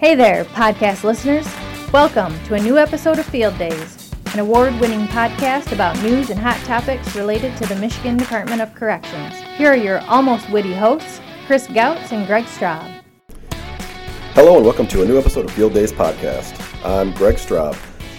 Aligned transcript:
Hey 0.00 0.14
there, 0.14 0.46
podcast 0.46 1.04
listeners. 1.04 1.46
Welcome 1.92 2.32
to 2.44 2.54
a 2.54 2.58
new 2.58 2.78
episode 2.78 3.18
of 3.18 3.26
Field 3.26 3.58
Days, 3.58 4.10
an 4.32 4.38
award 4.38 4.72
winning 4.80 5.06
podcast 5.08 5.72
about 5.72 6.02
news 6.02 6.30
and 6.30 6.40
hot 6.40 6.56
topics 6.60 7.14
related 7.14 7.54
to 7.58 7.66
the 7.66 7.76
Michigan 7.76 8.16
Department 8.16 8.62
of 8.62 8.74
Corrections. 8.74 9.34
Here 9.58 9.72
are 9.72 9.76
your 9.76 9.98
almost 10.06 10.48
witty 10.48 10.72
hosts, 10.72 11.20
Chris 11.46 11.66
Gautz 11.66 12.12
and 12.12 12.26
Greg 12.26 12.44
Straub. 12.46 13.02
Hello, 14.32 14.56
and 14.56 14.64
welcome 14.64 14.86
to 14.86 15.02
a 15.02 15.04
new 15.04 15.18
episode 15.18 15.44
of 15.44 15.50
Field 15.50 15.74
Days 15.74 15.92
Podcast. 15.92 16.58
I'm 16.82 17.12
Greg 17.12 17.34
Straub, 17.34 17.76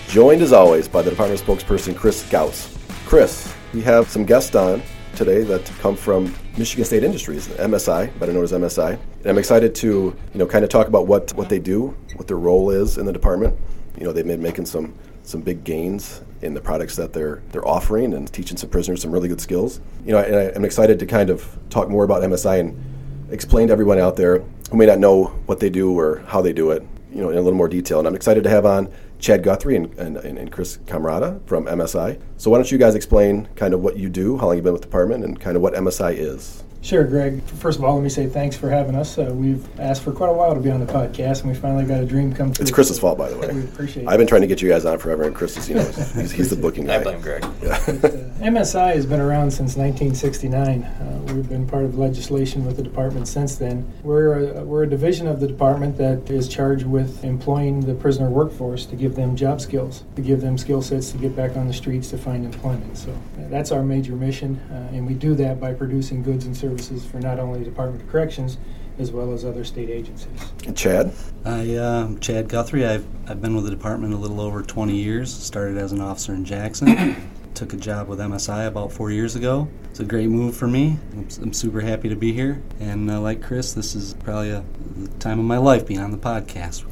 joined 0.07 0.43
as 0.43 0.53
always 0.53 0.87
by 0.87 1.01
the 1.01 1.09
department 1.09 1.41
spokesperson 1.41 1.97
Chris 1.97 2.29
Gautz. 2.29 2.77
Chris, 3.07 3.51
we 3.73 3.81
have 3.81 4.07
some 4.07 4.23
guests 4.23 4.53
on 4.53 4.83
today 5.15 5.43
that 5.43 5.65
come 5.79 5.95
from 5.95 6.33
Michigan 6.57 6.85
State 6.85 7.03
Industries, 7.03 7.47
MSI, 7.47 8.17
better 8.19 8.33
known 8.33 8.43
as 8.43 8.51
MSI. 8.51 8.99
And 9.19 9.27
I'm 9.27 9.37
excited 9.37 9.75
to, 9.75 9.87
you 9.87 10.15
know, 10.39 10.45
kind 10.45 10.63
of 10.63 10.69
talk 10.69 10.87
about 10.87 11.07
what, 11.07 11.33
what 11.33 11.49
they 11.49 11.59
do, 11.59 11.95
what 12.15 12.27
their 12.27 12.37
role 12.37 12.69
is 12.69 12.97
in 12.97 13.05
the 13.05 13.13
department. 13.13 13.57
You 13.97 14.05
know, 14.05 14.11
they've 14.11 14.25
been 14.25 14.41
making 14.41 14.65
some 14.65 14.93
some 15.23 15.41
big 15.41 15.63
gains 15.63 16.21
in 16.41 16.53
the 16.53 16.61
products 16.61 16.95
that 16.95 17.13
they're 17.13 17.41
they're 17.51 17.67
offering 17.67 18.13
and 18.13 18.31
teaching 18.33 18.57
some 18.57 18.69
prisoners 18.69 19.01
some 19.01 19.11
really 19.11 19.27
good 19.27 19.41
skills. 19.41 19.79
You 20.05 20.13
know, 20.13 20.19
and 20.19 20.35
I, 20.35 20.51
I'm 20.55 20.65
excited 20.65 20.99
to 20.99 21.05
kind 21.05 21.29
of 21.29 21.57
talk 21.69 21.89
more 21.89 22.03
about 22.03 22.23
MSI 22.23 22.59
and 22.59 23.31
explain 23.31 23.67
to 23.67 23.73
everyone 23.73 23.99
out 23.99 24.15
there 24.15 24.39
who 24.69 24.77
may 24.77 24.85
not 24.85 24.99
know 24.99 25.25
what 25.45 25.59
they 25.59 25.69
do 25.69 25.97
or 25.97 26.23
how 26.27 26.41
they 26.41 26.53
do 26.53 26.71
it, 26.71 26.83
you 27.13 27.21
know, 27.21 27.29
in 27.29 27.37
a 27.37 27.41
little 27.41 27.57
more 27.57 27.67
detail. 27.67 27.99
And 27.99 28.07
I'm 28.07 28.15
excited 28.15 28.43
to 28.43 28.49
have 28.49 28.65
on 28.65 28.91
Chad 29.21 29.43
Guthrie 29.43 29.75
and, 29.75 29.93
and, 29.99 30.17
and 30.17 30.51
Chris 30.51 30.79
Camarada 30.85 31.45
from 31.47 31.65
MSI. 31.65 32.19
So 32.37 32.49
why 32.49 32.57
don't 32.57 32.71
you 32.71 32.79
guys 32.79 32.95
explain 32.95 33.47
kind 33.55 33.73
of 33.73 33.81
what 33.81 33.95
you 33.95 34.09
do, 34.09 34.37
how 34.37 34.47
long 34.47 34.55
you've 34.55 34.63
been 34.63 34.73
with 34.73 34.81
the 34.81 34.87
department, 34.87 35.23
and 35.23 35.39
kind 35.39 35.55
of 35.55 35.61
what 35.61 35.75
MSI 35.75 36.15
is? 36.17 36.63
Sure, 36.83 37.03
Greg. 37.03 37.43
First 37.43 37.77
of 37.77 37.85
all, 37.85 37.93
let 37.93 38.03
me 38.03 38.09
say 38.09 38.25
thanks 38.25 38.55
for 38.55 38.67
having 38.67 38.95
us. 38.95 39.15
Uh, 39.15 39.31
we've 39.31 39.79
asked 39.79 40.01
for 40.01 40.11
quite 40.11 40.29
a 40.29 40.33
while 40.33 40.55
to 40.55 40.59
be 40.59 40.71
on 40.71 40.79
the 40.83 40.91
podcast, 40.91 41.41
and 41.41 41.51
we 41.51 41.55
finally 41.55 41.85
got 41.85 42.01
a 42.01 42.05
dream 42.07 42.33
come 42.33 42.51
true. 42.51 42.63
It's 42.63 42.71
Chris's 42.71 42.97
fault, 42.97 43.19
by 43.19 43.29
the 43.29 43.37
way. 43.37 43.53
We 43.53 43.63
appreciate 43.63 44.07
I've 44.07 44.17
been 44.17 44.25
trying 44.25 44.41
to 44.41 44.47
get 44.47 44.63
you 44.63 44.69
guys 44.69 44.83
on 44.83 44.97
forever, 44.97 45.23
and 45.23 45.35
Chris 45.35 45.55
is, 45.57 45.69
you 45.69 45.75
know, 45.75 45.83
he's, 45.83 46.31
he's 46.31 46.49
the 46.49 46.55
booking 46.55 46.87
guy. 46.87 46.95
I 46.95 47.03
blame 47.03 47.21
Greg. 47.21 47.45
Yeah. 47.61 47.79
it. 47.87 48.03
Uh, 48.03 48.07
MSI 48.41 48.95
has 48.95 49.05
been 49.05 49.19
around 49.19 49.51
since 49.51 49.75
1969. 49.75 50.83
Uh, 50.83 51.33
we've 51.33 51.47
been 51.47 51.67
part 51.67 51.85
of 51.85 51.99
legislation 51.99 52.65
with 52.65 52.77
the 52.77 52.83
department 52.83 53.27
since 53.27 53.57
then. 53.57 53.87
We're 54.01 54.49
a, 54.49 54.65
we're 54.65 54.81
a 54.81 54.89
division 54.89 55.27
of 55.27 55.39
the 55.39 55.47
department 55.47 55.97
that 55.99 56.31
is 56.31 56.47
charged 56.47 56.87
with 56.87 57.23
employing 57.23 57.81
the 57.81 57.93
prisoner 57.93 58.31
workforce 58.31 58.87
to 58.87 58.95
give 58.95 59.15
them 59.15 59.35
job 59.35 59.61
skills, 59.61 60.03
to 60.15 60.23
give 60.23 60.41
them 60.41 60.57
skill 60.57 60.81
sets 60.81 61.11
to 61.11 61.19
get 61.19 61.35
back 61.35 61.55
on 61.55 61.67
the 61.67 61.73
streets 61.73 62.09
to 62.09 62.17
find 62.17 62.43
employment. 62.43 62.97
So 62.97 63.11
uh, 63.11 63.49
that's 63.49 63.71
our 63.71 63.83
major 63.83 64.15
mission, 64.15 64.57
uh, 64.71 64.95
and 64.95 65.05
we 65.05 65.13
do 65.13 65.35
that 65.35 65.59
by 65.59 65.75
producing 65.75 66.23
goods 66.23 66.47
and 66.47 66.57
services 66.57 66.70
for 66.79 67.19
not 67.19 67.39
only 67.39 67.59
the 67.59 67.65
Department 67.65 68.03
of 68.03 68.09
Corrections 68.09 68.57
as 68.99 69.11
well 69.11 69.33
as 69.33 69.43
other 69.43 69.63
state 69.63 69.89
agencies. 69.89 70.51
And 70.65 70.77
Chad? 70.77 71.13
I, 71.43 71.75
uh, 71.75 72.05
I'm 72.05 72.19
Chad 72.19 72.47
Guthrie. 72.47 72.85
I've, 72.85 73.05
I've 73.27 73.41
been 73.41 73.55
with 73.55 73.65
the 73.65 73.71
department 73.71 74.13
a 74.13 74.17
little 74.17 74.39
over 74.39 74.61
20 74.61 74.95
years. 74.95 75.33
Started 75.33 75.77
as 75.77 75.91
an 75.91 76.01
officer 76.01 76.33
in 76.33 76.45
Jackson. 76.45 77.15
Took 77.53 77.73
a 77.73 77.77
job 77.77 78.07
with 78.07 78.19
MSI 78.19 78.67
about 78.67 78.91
four 78.91 79.11
years 79.11 79.35
ago. 79.35 79.67
It's 79.89 79.99
a 79.99 80.05
great 80.05 80.29
move 80.29 80.55
for 80.55 80.67
me. 80.67 80.97
I'm, 81.13 81.27
I'm 81.41 81.53
super 81.53 81.81
happy 81.81 82.09
to 82.09 82.15
be 82.15 82.31
here. 82.31 82.61
And 82.79 83.09
uh, 83.09 83.19
like 83.19 83.41
Chris, 83.41 83.73
this 83.73 83.95
is 83.95 84.13
probably 84.13 84.51
a, 84.51 84.63
the 84.95 85.07
time 85.19 85.39
of 85.39 85.45
my 85.45 85.57
life 85.57 85.85
being 85.85 85.99
on 85.99 86.11
the 86.11 86.17
podcast. 86.17 86.85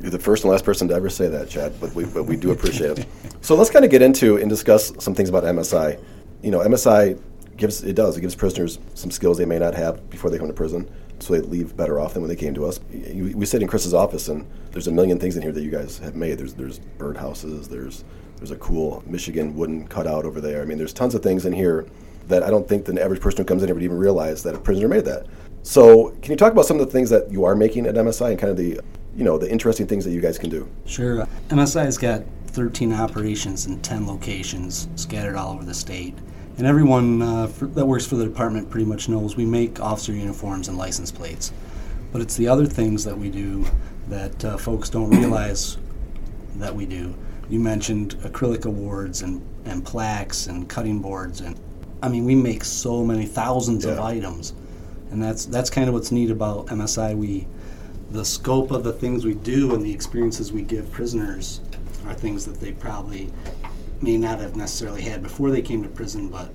You're 0.00 0.10
the 0.10 0.18
first 0.18 0.44
and 0.44 0.50
last 0.50 0.64
person 0.64 0.88
to 0.88 0.94
ever 0.94 1.08
say 1.08 1.28
that, 1.28 1.48
Chad, 1.48 1.80
but 1.80 1.94
we, 1.94 2.04
but 2.04 2.24
we 2.24 2.36
do 2.36 2.50
appreciate 2.50 2.98
it. 2.98 3.06
So 3.40 3.54
let's 3.54 3.70
kind 3.70 3.84
of 3.84 3.90
get 3.90 4.02
into 4.02 4.36
and 4.36 4.50
discuss 4.50 4.92
some 4.98 5.14
things 5.14 5.28
about 5.28 5.44
MSI. 5.44 6.02
You 6.42 6.50
know, 6.50 6.60
MSI 6.60 7.18
gives 7.56 7.82
it 7.82 7.94
does 7.94 8.16
it 8.16 8.20
gives 8.20 8.34
prisoners 8.34 8.78
some 8.94 9.10
skills 9.10 9.38
they 9.38 9.44
may 9.44 9.58
not 9.58 9.74
have 9.74 10.08
before 10.10 10.30
they 10.30 10.38
come 10.38 10.48
to 10.48 10.54
prison, 10.54 10.90
so 11.18 11.34
they 11.34 11.40
leave 11.40 11.76
better 11.76 12.00
off 12.00 12.14
than 12.14 12.22
when 12.22 12.28
they 12.28 12.36
came 12.36 12.54
to 12.54 12.66
us. 12.66 12.80
We 12.90 13.46
sit 13.46 13.62
in 13.62 13.68
Chris's 13.68 13.94
office, 13.94 14.28
and 14.28 14.46
there's 14.72 14.86
a 14.86 14.92
million 14.92 15.18
things 15.18 15.36
in 15.36 15.42
here 15.42 15.52
that 15.52 15.62
you 15.62 15.70
guys 15.70 15.98
have 15.98 16.14
made. 16.14 16.38
There's 16.38 16.54
there's 16.54 16.80
birdhouses. 16.98 17.68
There's 17.68 18.04
there's 18.36 18.50
a 18.50 18.56
cool 18.56 19.02
Michigan 19.06 19.54
wooden 19.54 19.86
cutout 19.86 20.24
over 20.24 20.40
there. 20.40 20.62
I 20.62 20.64
mean, 20.64 20.78
there's 20.78 20.92
tons 20.92 21.14
of 21.14 21.22
things 21.22 21.46
in 21.46 21.52
here 21.52 21.86
that 22.28 22.42
I 22.42 22.50
don't 22.50 22.68
think 22.68 22.84
the 22.84 23.02
average 23.02 23.20
person 23.20 23.38
who 23.38 23.44
comes 23.44 23.62
in 23.62 23.68
here 23.68 23.74
would 23.74 23.84
even 23.84 23.98
realize 23.98 24.42
that 24.42 24.54
a 24.54 24.58
prisoner 24.58 24.88
made 24.88 25.04
that. 25.04 25.26
So, 25.62 26.10
can 26.22 26.30
you 26.30 26.36
talk 26.36 26.52
about 26.52 26.66
some 26.66 26.78
of 26.78 26.86
the 26.86 26.92
things 26.92 27.10
that 27.10 27.30
you 27.30 27.44
are 27.44 27.54
making 27.54 27.86
at 27.86 27.94
MSI 27.94 28.30
and 28.30 28.38
kind 28.38 28.50
of 28.50 28.56
the 28.56 28.80
you 29.16 29.24
know 29.24 29.38
the 29.38 29.50
interesting 29.50 29.86
things 29.86 30.04
that 30.04 30.10
you 30.10 30.20
guys 30.20 30.38
can 30.38 30.50
do? 30.50 30.68
Sure. 30.84 31.26
MSI's 31.48 31.96
got 31.96 32.22
13 32.48 32.92
operations 32.92 33.66
in 33.66 33.80
10 33.80 34.06
locations 34.06 34.88
scattered 34.94 35.36
all 35.36 35.54
over 35.54 35.64
the 35.64 35.74
state. 35.74 36.14
And 36.56 36.66
everyone 36.66 37.20
uh, 37.20 37.46
for, 37.48 37.66
that 37.66 37.84
works 37.84 38.06
for 38.06 38.14
the 38.14 38.24
department 38.24 38.70
pretty 38.70 38.86
much 38.86 39.08
knows 39.08 39.36
we 39.36 39.44
make 39.44 39.80
officer 39.80 40.12
uniforms 40.12 40.68
and 40.68 40.78
license 40.78 41.10
plates. 41.10 41.52
But 42.12 42.20
it's 42.20 42.36
the 42.36 42.46
other 42.46 42.66
things 42.66 43.02
that 43.04 43.18
we 43.18 43.28
do 43.28 43.66
that 44.08 44.44
uh, 44.44 44.56
folks 44.56 44.88
don't 44.88 45.10
realize 45.18 45.78
that 46.56 46.74
we 46.74 46.86
do. 46.86 47.14
You 47.50 47.58
mentioned 47.58 48.14
acrylic 48.20 48.66
awards 48.66 49.22
and, 49.22 49.44
and 49.64 49.84
plaques 49.84 50.46
and 50.46 50.68
cutting 50.68 51.00
boards 51.00 51.40
and 51.40 51.58
I 52.02 52.08
mean 52.08 52.24
we 52.24 52.34
make 52.34 52.64
so 52.64 53.04
many 53.04 53.26
thousands 53.26 53.84
of 53.84 53.98
items. 53.98 54.52
And 55.10 55.22
that's 55.22 55.46
that's 55.46 55.70
kind 55.70 55.88
of 55.88 55.94
what's 55.94 56.12
neat 56.12 56.30
about 56.30 56.66
MSI. 56.66 57.16
We 57.16 57.46
the 58.10 58.24
scope 58.24 58.70
of 58.70 58.84
the 58.84 58.92
things 58.92 59.24
we 59.24 59.34
do 59.34 59.74
and 59.74 59.84
the 59.84 59.92
experiences 59.92 60.52
we 60.52 60.62
give 60.62 60.90
prisoners 60.92 61.60
are 62.06 62.14
things 62.14 62.44
that 62.44 62.60
they 62.60 62.72
probably 62.72 63.32
may 64.04 64.16
not 64.18 64.38
have 64.38 64.54
necessarily 64.54 65.00
had 65.02 65.22
before 65.22 65.50
they 65.50 65.62
came 65.62 65.82
to 65.82 65.88
prison 65.88 66.28
but 66.28 66.50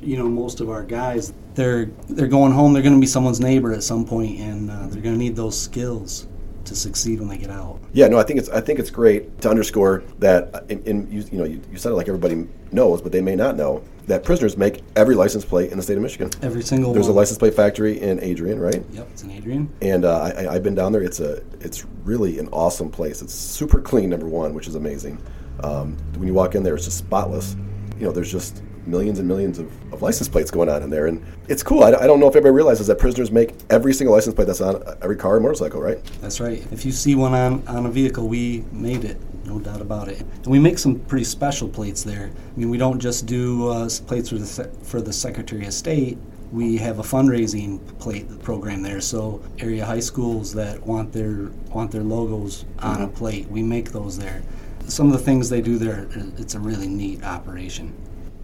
you 0.00 0.16
know 0.16 0.28
most 0.28 0.60
of 0.60 0.70
our 0.70 0.82
guys 0.82 1.32
they're 1.54 1.84
they're 2.08 2.26
going 2.26 2.50
home 2.52 2.72
they're 2.72 2.82
going 2.82 2.94
to 2.94 3.00
be 3.00 3.06
someone's 3.06 3.38
neighbor 3.40 3.72
at 3.72 3.82
some 3.82 4.04
point 4.04 4.40
and 4.40 4.70
uh, 4.70 4.86
they're 4.88 5.02
going 5.02 5.14
to 5.14 5.18
need 5.18 5.36
those 5.36 5.58
skills 5.60 6.26
to 6.64 6.74
succeed 6.74 7.20
when 7.20 7.28
they 7.28 7.36
get 7.36 7.50
out 7.50 7.78
Yeah, 7.92 8.08
no, 8.08 8.18
I 8.18 8.22
think 8.22 8.38
it's 8.38 8.48
I 8.48 8.62
think 8.62 8.78
it's 8.78 8.88
great 8.90 9.42
to 9.42 9.50
underscore 9.50 10.02
that. 10.20 10.64
In, 10.70 10.82
in 10.84 11.12
you, 11.12 11.22
you 11.30 11.36
know, 11.38 11.44
you, 11.44 11.60
you 11.70 11.76
said 11.76 11.92
it 11.92 11.94
like 11.96 12.08
everybody 12.08 12.48
knows, 12.72 13.02
but 13.02 13.12
they 13.12 13.20
may 13.20 13.36
not 13.36 13.58
know 13.58 13.84
that 14.06 14.24
prisoners 14.24 14.56
make 14.56 14.80
every 14.96 15.14
license 15.14 15.44
plate 15.44 15.70
in 15.70 15.76
the 15.76 15.82
state 15.82 15.98
of 15.98 16.02
Michigan. 16.02 16.30
every 16.40 16.62
single 16.62 16.88
one 16.90 16.94
There's 16.94 17.08
a 17.08 17.12
license 17.12 17.36
plate 17.38 17.52
factory 17.52 18.00
in 18.00 18.18
Adrian, 18.22 18.58
right? 18.58 18.82
yep 18.92 19.06
it's 19.12 19.22
in 19.22 19.30
adrian 19.30 19.70
And 19.82 20.06
uh, 20.06 20.22
I- 20.22 20.54
I've 20.54 20.62
been 20.62 20.74
down 20.74 20.92
there. 20.92 21.02
It's 21.02 21.20
a 21.20 21.42
it's 21.60 21.84
really 22.02 22.38
an 22.38 22.48
awesome 22.50 22.90
place. 22.90 23.20
It's 23.20 23.34
super 23.34 23.82
clean, 23.82 24.08
number 24.08 24.26
one, 24.26 24.54
which 24.54 24.66
is 24.66 24.74
amazing. 24.74 25.18
Um, 25.62 25.96
when 26.16 26.26
you 26.26 26.34
walk 26.34 26.54
in 26.54 26.62
there, 26.62 26.74
it's 26.74 26.84
just 26.84 26.98
spotless. 26.98 27.56
You 27.98 28.06
know, 28.06 28.12
there's 28.12 28.32
just 28.32 28.62
millions 28.86 29.18
and 29.18 29.26
millions 29.26 29.58
of, 29.58 29.70
of 29.92 30.02
license 30.02 30.28
plates 30.28 30.50
going 30.50 30.68
on 30.68 30.82
in 30.82 30.90
there, 30.90 31.06
and 31.06 31.24
it's 31.48 31.62
cool. 31.62 31.84
I, 31.84 31.92
I 31.92 32.06
don't 32.06 32.20
know 32.20 32.26
if 32.26 32.36
everybody 32.36 32.54
realizes 32.54 32.86
that 32.88 32.98
prisoners 32.98 33.30
make 33.30 33.54
every 33.70 33.94
single 33.94 34.14
license 34.14 34.34
plate 34.34 34.46
that's 34.46 34.60
on 34.60 34.82
every 35.02 35.16
car 35.16 35.36
or 35.36 35.40
motorcycle, 35.40 35.80
right? 35.80 36.02
That's 36.20 36.40
right. 36.40 36.64
If 36.70 36.84
you 36.84 36.92
see 36.92 37.14
one 37.14 37.34
on, 37.34 37.66
on 37.66 37.86
a 37.86 37.90
vehicle, 37.90 38.28
we 38.28 38.64
made 38.72 39.04
it, 39.04 39.18
no 39.44 39.58
doubt 39.58 39.80
about 39.80 40.08
it. 40.08 40.20
And 40.20 40.46
we 40.46 40.58
make 40.58 40.78
some 40.78 40.98
pretty 41.00 41.24
special 41.24 41.68
plates 41.68 42.02
there. 42.02 42.30
I 42.34 42.58
mean, 42.58 42.70
we 42.70 42.78
don't 42.78 42.98
just 42.98 43.26
do 43.26 43.68
uh, 43.68 43.88
plates 44.06 44.28
for 44.28 44.38
the 44.38 44.46
se- 44.46 44.70
for 44.82 45.00
the 45.00 45.12
Secretary 45.12 45.66
of 45.66 45.72
State. 45.72 46.18
We 46.52 46.76
have 46.76 47.00
a 47.00 47.02
fundraising 47.02 47.80
plate 47.98 48.42
program 48.42 48.82
there. 48.82 49.00
So 49.00 49.42
area 49.58 49.84
high 49.84 50.00
schools 50.00 50.54
that 50.54 50.86
want 50.86 51.12
their 51.12 51.50
want 51.70 51.90
their 51.90 52.04
logos 52.04 52.64
on 52.78 53.02
a 53.02 53.08
plate, 53.08 53.48
we 53.48 53.62
make 53.62 53.90
those 53.90 54.18
there. 54.18 54.42
Some 54.86 55.06
of 55.06 55.12
the 55.12 55.18
things 55.18 55.48
they 55.48 55.60
do 55.60 55.78
there, 55.78 56.08
it's 56.36 56.54
a 56.54 56.60
really 56.60 56.88
neat 56.88 57.24
operation. 57.24 57.94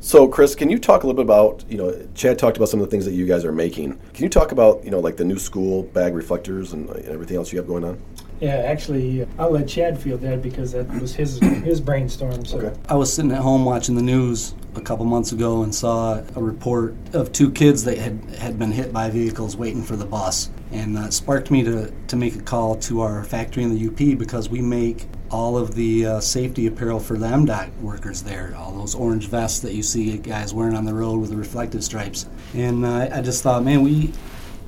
So, 0.03 0.27
Chris, 0.27 0.55
can 0.55 0.71
you 0.71 0.79
talk 0.79 1.03
a 1.03 1.07
little 1.07 1.23
bit 1.23 1.27
about, 1.27 1.63
you 1.69 1.77
know, 1.77 1.95
Chad 2.15 2.39
talked 2.39 2.57
about 2.57 2.71
some 2.71 2.81
of 2.81 2.87
the 2.87 2.91
things 2.91 3.05
that 3.05 3.13
you 3.13 3.27
guys 3.27 3.45
are 3.45 3.53
making. 3.53 4.01
Can 4.15 4.25
you 4.25 4.31
talk 4.31 4.51
about, 4.51 4.83
you 4.83 4.91
know, 4.91 4.99
like 4.99 5.19
the 5.19 5.27
new 5.27 5.39
school 5.39 5.83
bag 5.83 6.15
reflectors 6.15 6.73
and 6.73 6.89
everything 7.07 7.37
else 7.37 7.53
you 7.53 7.59
have 7.59 7.69
going 7.69 7.85
on? 7.85 8.01
Yeah, 8.41 8.55
actually, 8.55 9.23
uh, 9.23 9.27
I'll 9.39 9.51
let 9.51 9.69
Chad 9.69 10.01
field 10.01 10.23
that 10.23 10.41
because 10.41 10.73
that 10.73 10.89
was 10.99 11.15
his 11.15 11.39
his 11.41 11.79
brainstorm. 11.79 12.47
So. 12.47 12.59
Okay. 12.59 12.81
I 12.89 12.95
was 12.95 13.13
sitting 13.13 13.31
at 13.33 13.43
home 13.43 13.67
watching 13.67 13.95
the 13.95 14.03
news 14.03 14.55
a 14.75 14.81
couple 14.81 15.05
months 15.05 15.33
ago 15.33 15.63
and 15.63 15.75
saw 15.75 16.23
a 16.35 16.43
report 16.43 16.95
of 17.13 17.33
two 17.33 17.51
kids 17.51 17.85
that 17.85 17.99
had, 17.99 18.19
had 18.39 18.59
been 18.59 18.73
hit 18.73 18.95
by 18.95 19.11
vehicles 19.11 19.57
waiting 19.57 19.83
for 19.83 19.97
the 19.97 20.07
bus. 20.07 20.51
And 20.73 20.97
uh, 20.97 21.11
sparked 21.11 21.51
me 21.51 21.63
to, 21.65 21.93
to 22.07 22.17
make 22.17 22.37
a 22.37 22.43
call 22.43 22.77
to 22.77 23.03
our 23.03 23.25
factory 23.25 23.65
in 23.65 23.75
the 23.75 23.89
UP 23.89 24.19
because 24.19 24.49
we 24.49 24.63
make 24.63 25.07
all 25.31 25.57
of 25.57 25.75
the 25.75 26.07
uh, 26.07 26.21
safety 26.21 26.67
apparel 26.67 26.99
for 26.99 27.17
the 27.17 27.27
MDOT 27.27 27.81
workers 27.81 28.23
there. 28.23 28.55
All 28.57 28.73
those 28.73 28.95
orange 28.95 29.29
vests 29.29 29.61
that 29.61 29.75
you 29.75 29.83
see 29.83 30.17
guys 30.19 30.53
wearing 30.53 30.75
on 30.75 30.85
the 30.85 30.95
road 30.95 31.21
with 31.21 31.31
the 31.31 31.37
reflective 31.37 31.85
stripes. 31.85 32.27
And 32.55 32.85
uh, 32.85 33.09
I 33.13 33.21
just 33.21 33.43
thought, 33.43 33.63
man, 33.63 33.83
we 33.83 34.13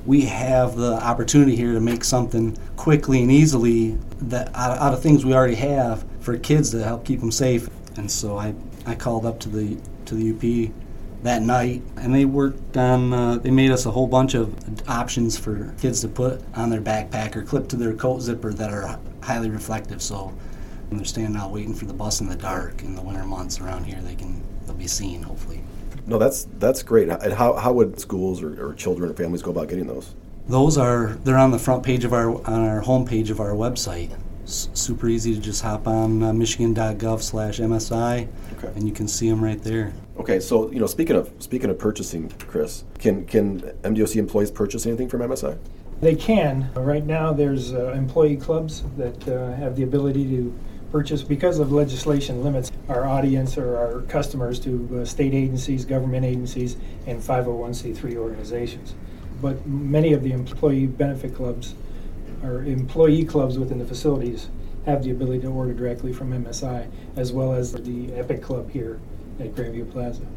we 0.05 0.21
have 0.21 0.75
the 0.75 0.93
opportunity 0.93 1.55
here 1.55 1.73
to 1.73 1.79
make 1.79 2.03
something 2.03 2.57
quickly 2.75 3.21
and 3.21 3.31
easily 3.31 3.97
that 4.21 4.53
out, 4.53 4.77
out 4.79 4.93
of 4.93 5.01
things 5.01 5.23
we 5.23 5.33
already 5.33 5.55
have 5.55 6.03
for 6.19 6.37
kids 6.37 6.71
to 6.71 6.83
help 6.83 7.05
keep 7.05 7.21
them 7.21 7.31
safe. 7.31 7.69
And 7.97 8.11
so 8.11 8.37
I, 8.37 8.53
I 8.85 8.95
called 8.95 9.25
up 9.25 9.39
to 9.41 9.49
the 9.49 9.77
to 10.05 10.15
the 10.15 10.31
UP 10.31 10.73
that 11.23 11.41
night, 11.41 11.81
and 11.97 12.13
they 12.13 12.25
worked 12.25 12.75
on. 12.75 13.13
Uh, 13.13 13.37
they 13.37 13.51
made 13.51 13.71
us 13.71 13.85
a 13.85 13.91
whole 13.91 14.07
bunch 14.07 14.33
of 14.33 14.53
options 14.89 15.37
for 15.37 15.73
kids 15.79 16.01
to 16.01 16.09
put 16.09 16.41
on 16.55 16.69
their 16.69 16.81
backpack 16.81 17.35
or 17.35 17.43
clip 17.43 17.69
to 17.69 17.75
their 17.75 17.93
coat 17.93 18.21
zipper 18.21 18.53
that 18.53 18.71
are 18.71 18.99
highly 19.21 19.49
reflective. 19.49 20.01
So 20.01 20.33
when 20.93 20.99
they're 20.99 21.05
standing 21.07 21.35
out 21.35 21.49
waiting 21.51 21.73
for 21.73 21.85
the 21.85 21.93
bus 21.93 22.21
in 22.21 22.29
the 22.29 22.35
dark 22.35 22.83
in 22.83 22.93
the 22.95 23.01
winter 23.01 23.23
months 23.25 23.59
around 23.59 23.83
here, 23.85 23.99
they 24.01 24.13
can 24.13 24.43
they'll 24.67 24.75
be 24.75 24.85
seen 24.87 25.23
hopefully. 25.23 25.63
No, 26.05 26.19
that's 26.19 26.47
that's 26.59 26.83
great. 26.83 27.09
And 27.09 27.33
how, 27.33 27.53
how 27.53 27.73
would 27.73 27.99
schools 27.99 28.43
or, 28.43 28.69
or 28.69 28.73
children 28.75 29.09
or 29.09 29.13
families 29.15 29.41
go 29.41 29.49
about 29.49 29.69
getting 29.69 29.87
those? 29.87 30.13
Those 30.47 30.77
are 30.77 31.17
they're 31.23 31.37
on 31.37 31.49
the 31.49 31.57
front 31.57 31.81
page 31.83 32.03
of 32.05 32.13
our 32.13 32.29
on 32.47 32.67
our 32.67 32.81
home 32.81 33.05
page 33.05 33.31
of 33.31 33.39
our 33.39 33.51
website. 33.51 34.11
S- 34.43 34.69
super 34.73 35.07
easy 35.07 35.33
to 35.33 35.39
just 35.41 35.63
hop 35.63 35.87
on 35.87 36.21
uh, 36.21 36.31
michigan.gov/msi, 36.33 38.27
Okay. 38.57 38.71
and 38.75 38.85
you 38.87 38.93
can 38.93 39.07
see 39.07 39.29
them 39.29 39.43
right 39.43 39.61
there. 39.63 39.93
Okay, 40.19 40.39
so 40.41 40.69
you 40.71 40.79
know, 40.79 40.85
speaking 40.85 41.15
of 41.15 41.31
speaking 41.39 41.69
of 41.71 41.79
purchasing, 41.79 42.29
Chris, 42.47 42.83
can 42.99 43.25
can 43.25 43.61
MDOC 43.83 44.17
employees 44.17 44.51
purchase 44.51 44.85
anything 44.85 45.09
from 45.09 45.21
MSI? 45.21 45.57
They 46.01 46.15
can. 46.15 46.69
Right 46.75 47.05
now, 47.05 47.31
there's 47.31 47.73
uh, 47.73 47.93
employee 47.93 48.35
clubs 48.35 48.83
that 48.97 49.25
uh, 49.29 49.53
have 49.55 49.77
the 49.77 49.83
ability 49.83 50.25
to 50.25 50.53
purchase 50.93 51.23
because 51.23 51.57
of 51.57 51.71
legislation 51.71 52.43
limits 52.43 52.71
our 52.87 53.07
audience 53.07 53.57
or 53.57 53.75
our 53.77 54.01
customers 54.01 54.59
to 54.59 55.01
uh, 55.01 55.03
state 55.03 55.33
agencies, 55.33 55.85
government 55.85 56.23
agencies, 56.23 56.77
and 57.07 57.19
501c3 57.19 58.15
organizations. 58.15 58.93
But 59.41 59.65
many 59.65 60.13
of 60.13 60.21
the 60.21 60.31
employee 60.31 60.85
benefit 60.85 61.33
clubs 61.33 61.73
or 62.43 62.63
employee 62.65 63.25
clubs 63.25 63.57
within 63.57 63.79
the 63.79 63.85
facilities 63.85 64.49
have 64.85 65.03
the 65.03 65.09
ability 65.09 65.41
to 65.41 65.47
order 65.47 65.73
directly 65.73 66.13
from 66.13 66.31
MSI, 66.31 66.87
as 67.15 67.33
well 67.33 67.53
as 67.53 67.73
the 67.73 68.13
Epic 68.13 68.43
Club 68.43 68.69
here 68.69 68.99
at 69.39 69.55
Grandview 69.55 69.91
Plaza. 69.91 70.27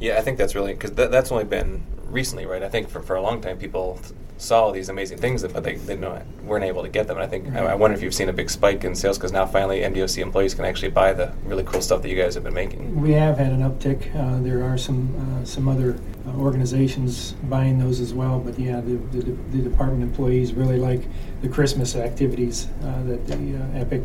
Yeah, 0.00 0.16
I 0.16 0.22
think 0.22 0.38
that's 0.38 0.54
really 0.54 0.72
because 0.72 0.92
th- 0.92 1.10
that's 1.10 1.30
only 1.30 1.44
been 1.44 1.84
recently, 2.06 2.46
right? 2.46 2.62
I 2.62 2.70
think 2.70 2.88
for, 2.88 3.02
for 3.02 3.16
a 3.16 3.20
long 3.20 3.42
time 3.42 3.58
people 3.58 4.00
saw 4.38 4.70
these 4.70 4.88
amazing 4.88 5.18
things, 5.18 5.42
but 5.42 5.62
they, 5.64 5.74
they 5.74 5.96
know, 5.96 6.22
weren't 6.44 6.64
able 6.64 6.82
to 6.82 6.88
get 6.88 7.06
them. 7.06 7.16
And 7.16 7.24
I 7.24 7.28
think 7.28 7.54
I, 7.54 7.66
I 7.66 7.74
wonder 7.74 7.96
if 7.96 8.02
you've 8.02 8.14
seen 8.14 8.28
a 8.28 8.32
big 8.32 8.48
spike 8.48 8.84
in 8.84 8.94
sales 8.94 9.18
because 9.18 9.32
now 9.32 9.44
finally 9.44 9.80
MDOC 9.80 10.22
employees 10.22 10.54
can 10.54 10.64
actually 10.64 10.90
buy 10.90 11.12
the 11.12 11.32
really 11.44 11.64
cool 11.64 11.82
stuff 11.82 12.02
that 12.02 12.08
you 12.08 12.16
guys 12.16 12.34
have 12.34 12.44
been 12.44 12.54
making. 12.54 13.00
We 13.00 13.12
have 13.12 13.36
had 13.36 13.52
an 13.52 13.60
uptick. 13.60 14.14
Uh, 14.14 14.40
there 14.42 14.62
are 14.62 14.78
some 14.78 15.40
uh, 15.42 15.44
some 15.44 15.68
other 15.68 15.98
uh, 16.26 16.30
organizations 16.38 17.32
buying 17.44 17.78
those 17.78 18.00
as 18.00 18.14
well, 18.14 18.38
but 18.38 18.58
yeah, 18.58 18.80
the, 18.80 18.96
the, 19.10 19.32
the 19.50 19.58
department 19.58 20.02
employees 20.02 20.54
really 20.54 20.78
like 20.78 21.02
the 21.42 21.48
Christmas 21.48 21.96
activities 21.96 22.68
uh, 22.84 23.02
that 23.04 23.26
the 23.26 23.56
uh, 23.56 23.80
Epic 23.80 24.02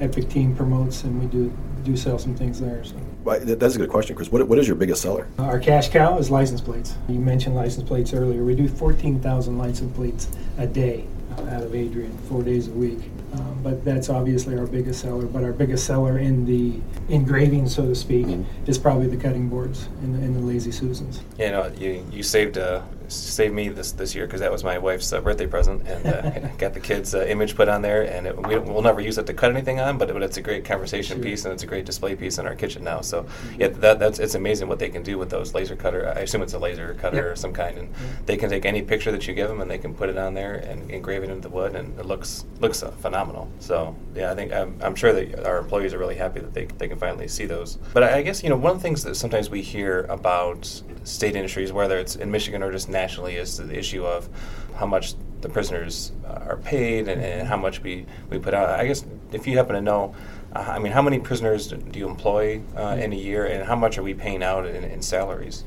Epic 0.00 0.28
team 0.28 0.56
promotes, 0.56 1.04
and 1.04 1.20
we 1.20 1.26
do 1.26 1.52
do 1.84 1.96
sell 1.96 2.18
some 2.18 2.34
things 2.34 2.60
there. 2.60 2.82
So. 2.82 2.96
Well, 3.26 3.40
that's 3.42 3.74
a 3.74 3.78
good 3.78 3.90
question, 3.90 4.14
Chris. 4.14 4.30
What, 4.30 4.46
what 4.46 4.56
is 4.60 4.68
your 4.68 4.76
biggest 4.76 5.02
seller? 5.02 5.26
Our 5.40 5.58
cash 5.58 5.88
cow 5.88 6.16
is 6.18 6.30
license 6.30 6.60
plates. 6.60 6.94
You 7.08 7.18
mentioned 7.18 7.56
license 7.56 7.86
plates 7.88 8.14
earlier. 8.14 8.44
We 8.44 8.54
do 8.54 8.68
14,000 8.68 9.58
license 9.58 9.96
plates 9.96 10.28
a 10.58 10.66
day 10.68 11.06
uh, 11.36 11.42
out 11.46 11.64
of 11.64 11.74
Adrian, 11.74 12.16
four 12.28 12.44
days 12.44 12.68
a 12.68 12.70
week. 12.70 13.00
Um, 13.32 13.58
but 13.64 13.84
that's 13.84 14.10
obviously 14.10 14.56
our 14.56 14.64
biggest 14.68 15.00
seller. 15.00 15.26
But 15.26 15.42
our 15.42 15.50
biggest 15.52 15.86
seller 15.86 16.18
in 16.18 16.44
the 16.44 16.80
engraving, 17.12 17.68
so 17.68 17.86
to 17.86 17.96
speak, 17.96 18.26
Mhm. 18.26 18.44
is 18.68 18.78
probably 18.78 19.08
the 19.08 19.16
cutting 19.16 19.48
boards 19.48 19.88
and 20.04 20.14
the, 20.14 20.18
and 20.18 20.36
the 20.36 20.40
Lazy 20.40 20.70
Susans. 20.70 21.20
Yeah, 21.36 21.50
know, 21.50 21.72
you 21.76 22.04
you 22.12 22.22
saved 22.22 22.56
uh, 22.58 22.82
saved 23.08 23.54
me 23.54 23.68
this 23.68 23.92
this 23.92 24.14
year 24.14 24.26
because 24.26 24.40
that 24.40 24.50
was 24.52 24.64
my 24.64 24.78
wife's 24.78 25.12
uh, 25.12 25.20
birthday 25.20 25.46
present, 25.46 25.86
and 25.86 26.06
uh, 26.06 26.48
got 26.58 26.74
the 26.74 26.80
kids' 26.80 27.14
uh, 27.14 27.24
image 27.26 27.54
put 27.56 27.68
on 27.68 27.82
there. 27.82 28.02
And 28.02 28.26
it, 28.26 28.46
we, 28.46 28.58
we'll 28.58 28.82
never 28.82 29.00
use 29.00 29.18
it 29.18 29.26
to 29.26 29.34
cut 29.34 29.50
anything 29.50 29.80
on, 29.80 29.98
but, 29.98 30.10
it, 30.10 30.12
but 30.12 30.22
it's 30.22 30.36
a 30.36 30.42
great 30.42 30.64
conversation 30.64 31.16
Sure. 31.18 31.24
piece 31.24 31.44
and 31.44 31.52
it's 31.54 31.62
a 31.62 31.66
great 31.66 31.84
display 31.86 32.16
piece 32.16 32.38
in 32.38 32.46
our 32.46 32.54
kitchen 32.54 32.82
now. 32.84 33.00
So 33.00 33.26
yeah, 33.58 33.68
that 33.68 33.98
that's 33.98 34.18
it's 34.18 34.34
amazing 34.34 34.68
what 34.68 34.78
they 34.78 34.88
can 34.88 35.02
do 35.02 35.18
with 35.18 35.30
those 35.30 35.54
laser 35.54 35.76
cutter. 35.76 36.08
I 36.16 36.20
assume 36.20 36.42
it's 36.42 36.54
a 36.54 36.58
laser 36.58 36.94
cutter 36.94 37.16
Yep. 37.16 37.32
of 37.32 37.38
some 37.38 37.52
kind, 37.52 37.78
and 37.78 37.88
they 38.26 38.36
can 38.36 38.50
take 38.50 38.64
any 38.64 38.82
picture 38.82 39.12
that 39.12 39.26
you 39.26 39.34
give 39.34 39.48
them 39.48 39.60
and 39.60 39.70
they 39.70 39.78
can 39.78 39.94
put 39.94 40.08
it 40.08 40.18
on 40.18 40.34
there 40.34 40.54
and 40.54 40.90
engrave 40.90 41.22
it 41.22 41.30
into 41.30 41.48
the 41.48 41.54
wood, 41.54 41.74
and 41.74 41.98
it 41.98 42.06
looks 42.06 42.44
looks 42.60 42.82
uh, 42.82 42.90
phenomenal. 42.92 43.48
So 43.60 43.94
yeah, 44.14 44.32
I 44.32 44.34
think 44.34 44.52
I'm, 44.52 44.76
I'm 44.82 44.94
sure 44.94 45.12
that 45.12 45.44
our 45.46 45.58
employees 45.58 45.94
are 45.94 45.98
really 45.98 46.16
happy 46.16 46.40
that 46.40 46.52
they 46.54 46.64
they 46.66 46.88
can 46.88 46.98
finally 46.98 47.28
see 47.28 47.46
those. 47.46 47.76
But 47.94 48.02
I, 48.02 48.18
I 48.18 48.22
guess 48.22 48.42
you 48.42 48.48
know 48.50 48.56
one 48.56 48.72
of 48.72 48.78
the 48.78 48.82
things 48.82 49.02
that 49.04 49.14
sometimes 49.16 49.50
we 49.50 49.62
hear 49.62 50.02
about 50.08 50.82
state 51.04 51.36
industries, 51.36 51.72
whether 51.72 51.98
it's 51.98 52.16
in 52.16 52.30
Michigan 52.30 52.62
or 52.62 52.72
just 52.72 52.88
nationally, 53.00 53.36
is 53.36 53.56
the 53.58 53.78
issue 53.78 54.04
of 54.04 54.28
how 54.74 54.86
much 54.86 55.14
the 55.42 55.48
prisoners 55.48 56.12
uh, 56.24 56.50
are 56.50 56.56
paid 56.56 57.08
and, 57.08 57.20
and 57.22 57.46
how 57.46 57.56
much 57.56 57.82
we, 57.82 58.06
we 58.30 58.38
put 58.38 58.54
out. 58.54 58.68
I 58.80 58.86
guess 58.86 59.04
if 59.32 59.46
you 59.46 59.56
happen 59.56 59.74
to 59.74 59.80
know, 59.80 60.14
uh, 60.54 60.64
I 60.76 60.78
mean, 60.78 60.92
how 60.92 61.02
many 61.02 61.18
prisoners 61.18 61.68
do 61.68 61.98
you 61.98 62.08
employ 62.08 62.60
uh, 62.76 62.96
in 62.98 63.12
a 63.12 63.16
year, 63.16 63.44
and 63.46 63.64
how 63.64 63.76
much 63.76 63.98
are 63.98 64.02
we 64.02 64.14
paying 64.14 64.42
out 64.42 64.66
in, 64.66 64.84
in 64.84 65.02
salaries? 65.02 65.64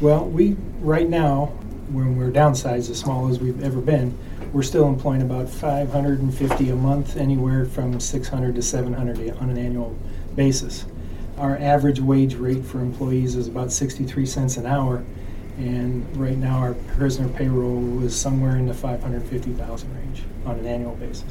Well, 0.00 0.24
we 0.26 0.56
right 0.80 1.08
now, 1.08 1.46
when 1.96 2.16
we're 2.16 2.32
downsized 2.32 2.90
as 2.90 2.98
small 2.98 3.28
as 3.28 3.38
we've 3.38 3.62
ever 3.62 3.80
been, 3.80 4.18
we're 4.52 4.62
still 4.62 4.88
employing 4.88 5.22
about 5.22 5.48
550 5.48 6.70
a 6.70 6.76
month, 6.76 7.16
anywhere 7.16 7.64
from 7.64 8.00
600 8.00 8.54
to 8.54 8.62
700 8.62 9.36
on 9.38 9.50
an 9.50 9.58
annual 9.58 9.96
basis. 10.34 10.84
Our 11.38 11.56
average 11.58 12.00
wage 12.00 12.34
rate 12.34 12.64
for 12.64 12.80
employees 12.80 13.36
is 13.36 13.48
about 13.48 13.72
63 13.72 14.26
cents 14.26 14.56
an 14.56 14.66
hour, 14.66 15.04
and 15.58 16.16
right 16.16 16.36
now 16.36 16.58
our 16.58 16.74
prisoner 16.96 17.28
payroll 17.28 18.02
is 18.02 18.18
somewhere 18.18 18.56
in 18.56 18.66
the 18.66 18.74
550,000 18.74 19.94
range 19.94 20.22
on 20.44 20.58
an 20.58 20.66
annual 20.66 20.94
basis. 20.96 21.24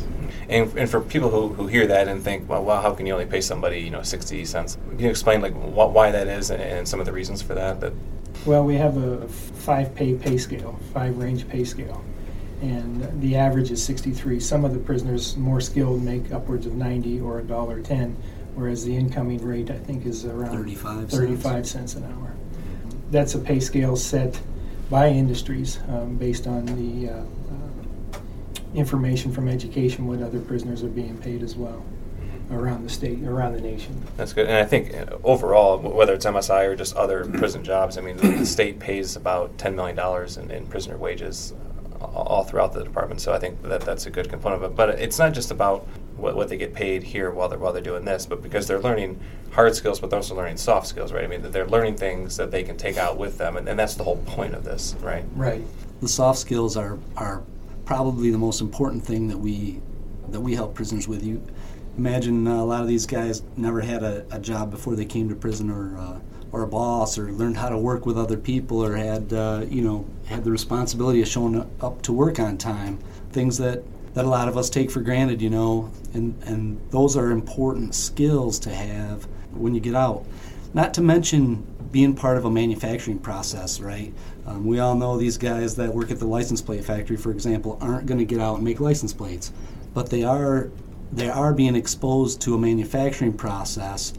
And, 0.47 0.71
and 0.77 0.89
for 0.89 1.01
people 1.01 1.29
who, 1.29 1.49
who 1.49 1.67
hear 1.67 1.87
that 1.87 2.07
and 2.07 2.21
think, 2.23 2.47
well, 2.47 2.63
well, 2.63 2.81
how 2.81 2.93
can 2.93 3.05
you 3.05 3.13
only 3.13 3.25
pay 3.25 3.41
somebody, 3.41 3.79
you 3.79 3.89
know, 3.89 4.03
sixty 4.03 4.45
cents? 4.45 4.77
Can 4.89 4.99
you 4.99 5.09
explain 5.09 5.41
like 5.41 5.53
wh- 5.53 5.93
why 5.93 6.11
that 6.11 6.27
is 6.27 6.49
and, 6.49 6.61
and 6.61 6.87
some 6.87 6.99
of 6.99 7.05
the 7.05 7.11
reasons 7.11 7.41
for 7.41 7.53
that? 7.55 7.81
That 7.81 7.93
Well, 8.45 8.63
we 8.63 8.75
have 8.75 8.97
a 8.97 9.27
five 9.27 9.93
pay 9.95 10.13
pay 10.15 10.37
scale, 10.37 10.79
five 10.93 11.17
range 11.17 11.47
pay 11.49 11.63
scale, 11.63 12.03
and 12.61 13.21
the 13.21 13.35
average 13.35 13.71
is 13.71 13.83
63. 13.83 14.39
Some 14.39 14.63
of 14.63 14.73
the 14.73 14.79
prisoners 14.79 15.35
more 15.35 15.59
skilled 15.61 16.03
make 16.03 16.31
upwards 16.31 16.65
of 16.65 16.73
90 16.75 17.19
or 17.19 17.39
a 17.39 17.43
dollar 17.43 17.81
10, 17.81 18.15
whereas 18.55 18.85
the 18.85 18.95
incoming 18.95 19.43
rate 19.43 19.69
I 19.69 19.77
think 19.77 20.05
is 20.05 20.25
around 20.25 20.75
35 20.77 21.09
cents. 21.67 21.71
cents 21.71 21.95
an 21.95 22.05
hour. 22.05 22.33
That's 23.11 23.35
a 23.35 23.39
pay 23.39 23.59
scale 23.59 23.95
set 23.95 24.39
by 24.89 25.09
industries 25.09 25.79
um, 25.89 26.17
based 26.17 26.47
on 26.47 26.65
the 26.65 27.09
uh, 27.09 27.17
uh, 27.17 28.19
information 28.73 29.31
from 29.31 29.47
education 29.47 30.07
what 30.07 30.21
other 30.21 30.39
prisoners 30.39 30.83
are 30.83 30.89
being 30.89 31.17
paid 31.17 31.43
as 31.43 31.55
well 31.55 31.85
around 32.51 32.83
the 32.83 32.89
state, 32.89 33.23
around 33.23 33.53
the 33.53 33.61
nation. 33.61 34.01
That's 34.17 34.33
good. 34.33 34.47
And 34.47 34.57
I 34.57 34.65
think 34.65 34.93
uh, 34.93 35.17
overall, 35.23 35.77
whether 35.77 36.13
it's 36.13 36.25
MSI 36.25 36.67
or 36.67 36.75
just 36.75 36.95
other 36.95 37.25
prison 37.25 37.63
jobs, 37.63 37.97
I 37.97 38.01
mean, 38.01 38.17
the, 38.17 38.29
the 38.29 38.45
state 38.45 38.79
pays 38.79 39.15
about 39.15 39.57
$10 39.57 39.75
million 39.75 39.97
in, 40.39 40.51
in 40.51 40.67
prisoner 40.67 40.97
wages 40.97 41.53
all 42.01 42.43
throughout 42.43 42.73
the 42.73 42.83
department. 42.83 43.21
So 43.21 43.33
I 43.33 43.39
think 43.39 43.61
that 43.63 43.81
that's 43.81 44.05
a 44.05 44.09
good 44.09 44.29
component 44.29 44.63
of 44.63 44.71
it. 44.71 44.75
But 44.75 44.89
it's 44.99 45.19
not 45.19 45.33
just 45.33 45.51
about 45.51 45.87
what, 46.21 46.35
what 46.35 46.49
they 46.49 46.57
get 46.57 46.73
paid 46.73 47.03
here 47.03 47.31
while 47.31 47.49
they're, 47.49 47.59
while 47.59 47.73
they're 47.73 47.81
doing 47.81 48.05
this, 48.05 48.25
but 48.25 48.41
because 48.41 48.67
they're 48.67 48.79
learning 48.79 49.19
hard 49.51 49.75
skills, 49.75 49.99
but 49.99 50.09
they're 50.09 50.19
also 50.19 50.35
learning 50.35 50.57
soft 50.57 50.87
skills, 50.87 51.11
right? 51.11 51.23
I 51.23 51.27
mean, 51.27 51.41
they're 51.51 51.67
learning 51.67 51.97
things 51.97 52.37
that 52.37 52.51
they 52.51 52.63
can 52.63 52.77
take 52.77 52.97
out 52.97 53.17
with 53.17 53.37
them. 53.37 53.57
And, 53.57 53.67
and 53.67 53.77
that's 53.77 53.95
the 53.95 54.03
whole 54.03 54.17
point 54.17 54.53
of 54.53 54.63
this, 54.63 54.95
right? 55.01 55.25
Right. 55.35 55.63
The 56.01 56.07
soft 56.07 56.39
skills 56.39 56.77
are 56.77 56.97
are 57.15 57.43
probably 57.85 58.31
the 58.31 58.37
most 58.37 58.61
important 58.61 59.03
thing 59.03 59.27
that 59.27 59.37
we 59.37 59.81
that 60.29 60.39
we 60.39 60.55
help 60.55 60.73
prisoners 60.73 61.07
with. 61.07 61.23
You 61.23 61.43
imagine 61.97 62.47
uh, 62.47 62.55
a 62.55 62.63
lot 62.63 62.81
of 62.81 62.87
these 62.87 63.05
guys 63.05 63.43
never 63.57 63.81
had 63.81 64.03
a, 64.03 64.25
a 64.31 64.39
job 64.39 64.71
before 64.71 64.95
they 64.95 65.05
came 65.05 65.29
to 65.29 65.35
prison, 65.35 65.69
or 65.69 65.97
uh, 65.97 66.19
or 66.51 66.63
a 66.63 66.67
boss, 66.67 67.17
or 67.17 67.31
learned 67.31 67.57
how 67.57 67.69
to 67.69 67.77
work 67.77 68.05
with 68.05 68.17
other 68.17 68.37
people, 68.37 68.83
or 68.83 68.95
had 68.95 69.33
uh, 69.33 69.65
you 69.67 69.81
know 69.81 70.05
had 70.25 70.43
the 70.43 70.51
responsibility 70.51 71.21
of 71.21 71.27
showing 71.27 71.69
up 71.81 72.01
to 72.03 72.13
work 72.13 72.39
on 72.39 72.57
time. 72.57 72.97
Things 73.31 73.57
that 73.57 73.83
that 74.13 74.25
a 74.25 74.27
lot 74.27 74.47
of 74.47 74.57
us 74.57 74.69
take 74.69 74.91
for 74.91 75.01
granted, 75.01 75.41
you 75.41 75.49
know, 75.49 75.91
and 76.13 76.41
and 76.43 76.79
those 76.91 77.15
are 77.15 77.31
important 77.31 77.95
skills 77.95 78.59
to 78.59 78.69
have 78.69 79.27
when 79.51 79.73
you 79.73 79.81
get 79.81 79.95
out. 79.95 80.25
Not 80.73 80.93
to 80.95 81.01
mention 81.01 81.65
being 81.91 82.15
part 82.15 82.37
of 82.37 82.45
a 82.45 82.51
manufacturing 82.51 83.19
process, 83.19 83.81
right? 83.81 84.13
Um, 84.45 84.65
we 84.65 84.79
all 84.79 84.95
know 84.95 85.17
these 85.17 85.37
guys 85.37 85.75
that 85.75 85.93
work 85.93 86.09
at 86.09 86.19
the 86.19 86.25
license 86.25 86.61
plate 86.61 86.83
factory, 86.85 87.17
for 87.17 87.31
example, 87.31 87.77
aren't 87.81 88.05
going 88.05 88.17
to 88.17 88.25
get 88.25 88.39
out 88.39 88.55
and 88.55 88.63
make 88.63 88.79
license 88.79 89.13
plates, 89.13 89.51
but 89.93 90.09
they 90.09 90.23
are 90.23 90.71
they 91.11 91.29
are 91.29 91.53
being 91.53 91.75
exposed 91.75 92.41
to 92.41 92.55
a 92.55 92.57
manufacturing 92.57 93.33
process 93.33 94.13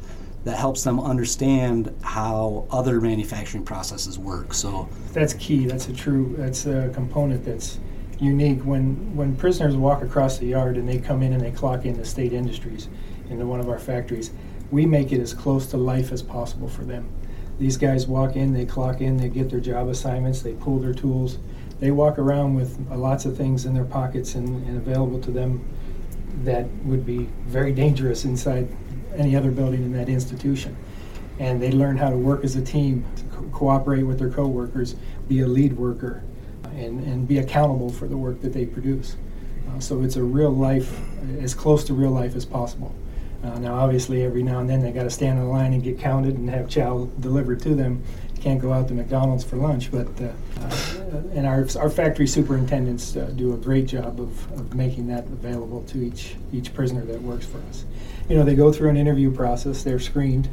that 0.45 0.57
helps 0.57 0.83
them 0.83 0.99
understand 1.01 1.95
how 2.03 2.67
other 2.71 3.01
manufacturing 3.01 3.65
processes 3.65 4.19
work. 4.19 4.53
So 4.53 4.89
That's 5.13 5.35
key. 5.35 5.67
That's 5.67 5.89
a 5.89 5.93
true. 5.93 6.35
That's 6.37 6.67
a 6.67 6.91
component 6.93 7.45
that's 7.45 7.79
unique. 8.23 8.61
When 8.61 9.15
when 9.17 9.37
prisoners 9.37 9.77
walk 9.77 10.03
across 10.03 10.39
the 10.39 10.47
yard 10.47 10.77
and 10.77 10.89
they 10.89 10.99
come 10.99 11.23
in 11.23 11.33
and 11.33 11.43
they 11.43 11.51
clock 11.51 11.85
into 11.85 12.05
state 12.05 12.33
industries, 12.33 12.89
into 13.29 13.47
one 13.47 13.61
of 13.61 13.69
our 13.69 13.79
factories, 13.79 14.31
we 14.71 14.87
make 14.87 15.13
it 15.13 15.21
as 15.21 15.35
close 15.35 15.67
to 15.69 15.77
life 15.77 16.13
as 16.13 16.23
possible 16.23 16.69
for 16.69 16.85
them. 16.85 17.09
These 17.59 17.77
guys 17.77 18.07
walk 18.07 18.37
in, 18.37 18.53
they 18.53 18.65
clock 18.65 19.01
in, 19.01 19.17
they 19.17 19.29
get 19.29 19.51
their 19.51 19.61
job 19.61 19.89
assignments, 19.89 20.43
they 20.43 20.55
pull 20.55 20.79
their 20.79 20.95
tools, 20.95 21.39
they 21.81 21.91
walk 21.91 22.19
around 22.19 22.55
with 22.55 22.79
lots 22.91 23.25
of 23.25 23.37
things 23.37 23.67
in 23.67 23.75
their 23.75 23.85
pockets 23.85 24.35
and, 24.35 24.67
and 24.67 24.77
available 24.77 25.21
to 25.21 25.31
them 25.31 25.65
that 26.45 26.67
would 26.85 27.05
be 27.05 27.29
very 27.47 27.73
dangerous 27.73 28.25
inside 28.25 28.69
any 29.17 29.37
other 29.37 29.51
building 29.51 29.83
in 29.83 29.93
that 29.93 30.09
institution. 30.09 30.77
And 31.39 31.63
they 31.63 31.71
learn 31.71 31.97
how 31.97 32.11
to 32.11 32.17
work 32.17 32.45
as 32.45 32.57
a 32.57 32.63
team, 32.63 33.05
co- 33.33 33.43
cooperate 33.53 34.05
with 34.05 34.19
their 34.19 34.31
coworkers, 34.31 34.97
be 35.29 35.41
a 35.41 35.47
lead 35.47 35.75
worker, 35.75 36.23
and, 36.75 37.01
and 37.05 37.29
be 37.29 37.39
accountable 37.39 37.91
for 37.91 38.09
the 38.09 38.17
work 38.17 38.41
that 38.41 38.53
they 38.53 38.67
produce. 38.67 39.17
Uh, 39.69 39.81
so 39.81 40.03
it's 40.03 40.17
a 40.17 40.23
real 40.23 40.51
life, 40.51 41.01
as 41.41 41.55
close 41.55 41.85
to 41.85 41.95
real 41.95 42.11
life 42.11 42.35
as 42.35 42.45
possible. 42.45 42.95
Uh, 43.43 43.59
now, 43.59 43.75
obviously, 43.75 44.23
every 44.23 44.43
now 44.43 44.61
and 44.61 44.71
then 44.71 44.81
they 44.81 44.93
got 44.93 45.03
to 45.03 45.11
stand 45.11 45.39
in 45.39 45.49
line 45.49 45.73
and 45.73 45.83
get 45.83 45.99
counted 45.99 46.37
and 46.37 46.49
have 46.49 46.69
chow 46.69 47.09
delivered 47.21 47.61
to 47.61 47.75
them. 47.75 48.03
Can't 48.41 48.61
go 48.61 48.73
out 48.73 48.89
to 48.89 48.95
McDonald's 48.95 49.45
for 49.45 49.57
lunch, 49.57 49.91
but 49.91 50.09
uh, 50.21 50.33
uh, 50.61 51.23
and 51.35 51.47
our, 51.47 51.67
our 51.79 51.91
factory 51.91 52.27
superintendents 52.27 53.17
uh, 53.17 53.33
do 53.37 53.55
a 53.55 53.57
great 53.57 53.87
job 53.87 54.21
of, 54.21 54.53
of 54.53 54.75
making 54.75 55.07
that 55.09 55.25
available 55.27 55.83
to 55.85 55.99
each 56.03 56.35
each 56.53 56.75
prisoner 56.75 57.05
that 57.05 57.23
works 57.23 57.47
for 57.47 57.59
us. 57.69 57.85
You 58.29 58.37
know, 58.37 58.45
they 58.45 58.57
go 58.57 58.73
through 58.73 58.91
an 58.91 58.97
interview 58.97 59.33
process. 59.33 59.85
They're 59.85 60.01
screened. 60.01 60.49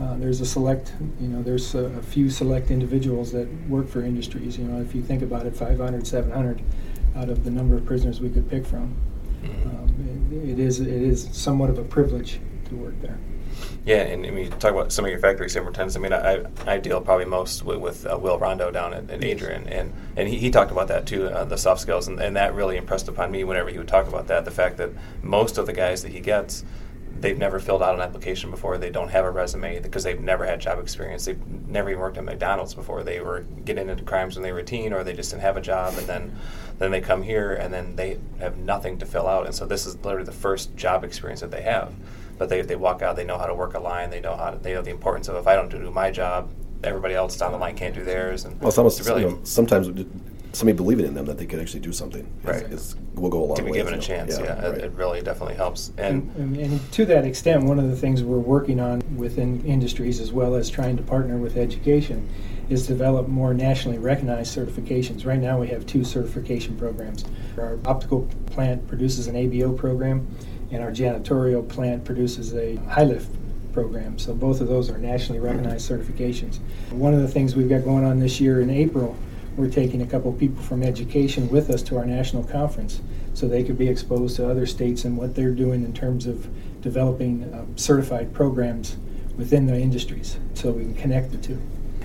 Uh, 0.00 0.16
there's 0.16 0.40
a 0.40 0.46
select, 0.46 0.94
you 1.20 1.28
know, 1.28 1.42
there's 1.42 1.74
a, 1.74 1.84
a, 1.84 2.02
few 2.02 2.30
select 2.30 2.70
individuals 2.70 3.30
that 3.32 3.46
work 3.68 3.86
for 3.86 4.02
industries. 4.02 4.56
You 4.56 4.64
know, 4.64 4.80
if 4.80 4.94
you 4.94 5.02
think 5.02 5.20
about 5.20 5.44
it, 5.44 5.54
500, 5.54 6.06
700 6.06 6.62
out 7.16 7.28
of 7.28 7.44
the 7.44 7.50
number 7.50 7.76
of 7.76 7.84
prisoners 7.84 8.18
we 8.18 8.30
could 8.30 8.48
pick 8.48 8.64
from. 8.64 8.96
Mm-hmm. 9.42 9.68
Um, 9.68 10.30
it, 10.32 10.50
it 10.50 10.58
is 10.58 10.80
it 10.80 10.88
is 10.88 11.28
somewhat 11.32 11.68
of 11.68 11.78
a 11.78 11.84
privilege 11.84 12.40
to 12.70 12.76
work 12.76 12.94
there. 13.02 13.18
Yeah, 13.84 14.02
and 14.02 14.26
I 14.26 14.30
mean, 14.30 14.44
you 14.44 14.50
talk 14.50 14.72
about 14.72 14.92
some 14.92 15.04
of 15.04 15.10
your 15.10 15.20
factory 15.20 15.50
superintendents. 15.50 15.96
I 15.96 15.98
mean, 15.98 16.12
I, 16.12 16.44
I 16.66 16.78
deal 16.78 17.00
probably 17.00 17.24
most 17.24 17.64
with, 17.64 17.78
with 17.78 18.06
uh, 18.06 18.18
Will 18.18 18.38
Rondo 18.38 18.70
down 18.70 18.94
at, 18.94 19.10
at 19.10 19.24
Adrian, 19.24 19.66
and, 19.68 19.92
and 20.16 20.28
he, 20.28 20.38
he 20.38 20.50
talked 20.50 20.70
about 20.70 20.88
that 20.88 21.06
too, 21.06 21.26
uh, 21.26 21.44
the 21.44 21.56
soft 21.56 21.80
skills, 21.80 22.08
and, 22.08 22.20
and 22.20 22.36
that 22.36 22.54
really 22.54 22.76
impressed 22.76 23.08
upon 23.08 23.30
me 23.30 23.44
whenever 23.44 23.68
he 23.70 23.78
would 23.78 23.88
talk 23.88 24.06
about 24.06 24.28
that. 24.28 24.44
The 24.44 24.50
fact 24.50 24.76
that 24.78 24.90
most 25.22 25.58
of 25.58 25.66
the 25.66 25.72
guys 25.72 26.02
that 26.02 26.12
he 26.12 26.20
gets, 26.20 26.64
they've 27.20 27.38
never 27.38 27.58
filled 27.58 27.82
out 27.82 27.94
an 27.94 28.00
application 28.00 28.50
before. 28.50 28.78
They 28.78 28.90
don't 28.90 29.08
have 29.10 29.24
a 29.24 29.30
resume 29.30 29.80
because 29.80 30.02
they've 30.04 30.20
never 30.20 30.46
had 30.46 30.60
job 30.60 30.78
experience. 30.78 31.24
They've 31.24 31.46
never 31.68 31.90
even 31.90 32.00
worked 32.00 32.18
at 32.18 32.24
McDonald's 32.24 32.74
before. 32.74 33.02
They 33.02 33.20
were 33.20 33.40
getting 33.64 33.88
into 33.88 34.04
crimes 34.04 34.36
when 34.36 34.42
they 34.42 34.52
were 34.52 34.62
teen, 34.62 34.92
or 34.92 35.04
they 35.04 35.12
just 35.12 35.30
didn't 35.30 35.42
have 35.42 35.56
a 35.56 35.60
job, 35.60 35.94
and 35.96 36.06
then 36.06 36.36
then 36.78 36.90
they 36.90 37.00
come 37.02 37.22
here 37.22 37.52
and 37.52 37.74
then 37.74 37.94
they 37.94 38.18
have 38.38 38.56
nothing 38.56 38.96
to 38.96 39.04
fill 39.04 39.28
out. 39.28 39.44
And 39.44 39.54
so 39.54 39.66
this 39.66 39.84
is 39.84 39.96
literally 40.02 40.24
the 40.24 40.32
first 40.32 40.74
job 40.76 41.04
experience 41.04 41.40
that 41.40 41.50
they 41.50 41.60
have 41.60 41.92
but 42.40 42.48
they, 42.48 42.62
they 42.62 42.74
walk 42.74 43.02
out, 43.02 43.16
they 43.16 43.24
know 43.24 43.36
how 43.36 43.44
to 43.44 43.54
work 43.54 43.74
a 43.74 43.78
line, 43.78 44.08
they 44.08 44.18
know 44.18 44.34
how 44.34 44.48
to, 44.48 44.56
they 44.56 44.72
know 44.72 44.80
the 44.80 44.90
importance 44.90 45.28
of 45.28 45.36
if 45.36 45.46
I 45.46 45.54
don't 45.54 45.68
do 45.68 45.90
my 45.90 46.10
job, 46.10 46.50
everybody 46.82 47.12
else 47.12 47.36
down 47.36 47.52
the 47.52 47.58
line 47.58 47.76
can't 47.76 47.94
do 47.94 48.02
theirs. 48.02 48.46
And 48.46 48.58
well, 48.60 48.70
it's 48.70 48.78
almost 48.78 49.06
really, 49.06 49.24
you 49.24 49.28
know, 49.28 49.40
sometimes 49.42 49.88
somebody 50.52 50.76
believing 50.76 51.06
in 51.06 51.14
them 51.14 51.26
that 51.26 51.38
they 51.38 51.46
can 51.46 51.60
actually 51.60 51.80
do 51.80 51.92
something 51.92 52.26
right. 52.42 52.62
is, 52.64 52.96
will 53.14 53.30
go 53.30 53.42
a 53.42 53.46
long 53.46 53.56
to 53.56 53.62
way. 53.62 53.68
To 53.68 53.72
be 53.72 53.78
given 53.78 53.94
a 53.94 54.00
chance, 54.00 54.38
yeah, 54.38 54.44
yeah 54.44 54.68
right. 54.68 54.78
it, 54.78 54.84
it, 54.84 54.92
really 54.92 55.22
definitely 55.22 55.54
helps. 55.54 55.92
And, 55.96 56.34
and, 56.36 56.56
and, 56.56 56.92
to 56.92 57.04
that 57.06 57.24
extent, 57.24 57.64
one 57.64 57.78
of 57.78 57.88
the 57.88 57.96
things 57.96 58.22
we're 58.22 58.38
working 58.38 58.80
on 58.80 59.02
within 59.16 59.64
industries 59.64 60.20
as 60.20 60.32
well 60.32 60.54
as 60.54 60.68
trying 60.68 60.96
to 60.96 61.02
partner 61.02 61.38
with 61.38 61.56
education 61.56 62.28
is 62.68 62.86
develop 62.86 63.28
more 63.28 63.52
nationally 63.52 63.98
recognized 63.98 64.56
certifications. 64.56 65.26
Right 65.26 65.40
now, 65.40 65.58
we 65.58 65.68
have 65.68 65.86
two 65.86 66.04
certification 66.04 66.76
programs. 66.76 67.24
Our 67.58 67.78
optical 67.84 68.28
plant 68.46 68.86
produces 68.86 69.26
an 69.26 69.34
ABO 69.34 69.76
program 69.76 70.26
and 70.70 70.82
our 70.82 70.90
janitorial 70.90 71.68
plant 71.68 72.04
produces 72.04 72.54
a 72.54 72.76
high 72.76 73.04
lift 73.04 73.28
program. 73.72 74.18
So 74.18 74.34
both 74.34 74.60
of 74.60 74.68
those 74.68 74.90
are 74.90 74.98
nationally 74.98 75.40
recognized 75.40 75.90
certifications. 75.90 76.58
One 76.90 77.14
of 77.14 77.20
the 77.20 77.28
things 77.28 77.56
we've 77.56 77.68
got 77.68 77.84
going 77.84 78.04
on 78.04 78.18
this 78.18 78.40
year 78.40 78.60
in 78.60 78.70
April, 78.70 79.16
we're 79.56 79.70
taking 79.70 80.02
a 80.02 80.06
couple 80.06 80.32
people 80.32 80.62
from 80.62 80.82
education 80.82 81.48
with 81.48 81.70
us 81.70 81.82
to 81.82 81.98
our 81.98 82.06
national 82.06 82.44
conference 82.44 83.00
so 83.34 83.48
they 83.48 83.64
could 83.64 83.78
be 83.78 83.88
exposed 83.88 84.36
to 84.36 84.48
other 84.48 84.66
states 84.66 85.04
and 85.04 85.16
what 85.16 85.34
they're 85.34 85.54
doing 85.54 85.84
in 85.84 85.92
terms 85.92 86.26
of 86.26 86.48
developing 86.82 87.44
uh, 87.52 87.64
certified 87.76 88.32
programs 88.32 88.96
within 89.36 89.66
the 89.66 89.78
industries 89.78 90.38
so 90.54 90.70
we 90.70 90.84
can 90.84 90.94
connect 90.94 91.30
the 91.30 91.38
two. 91.38 91.60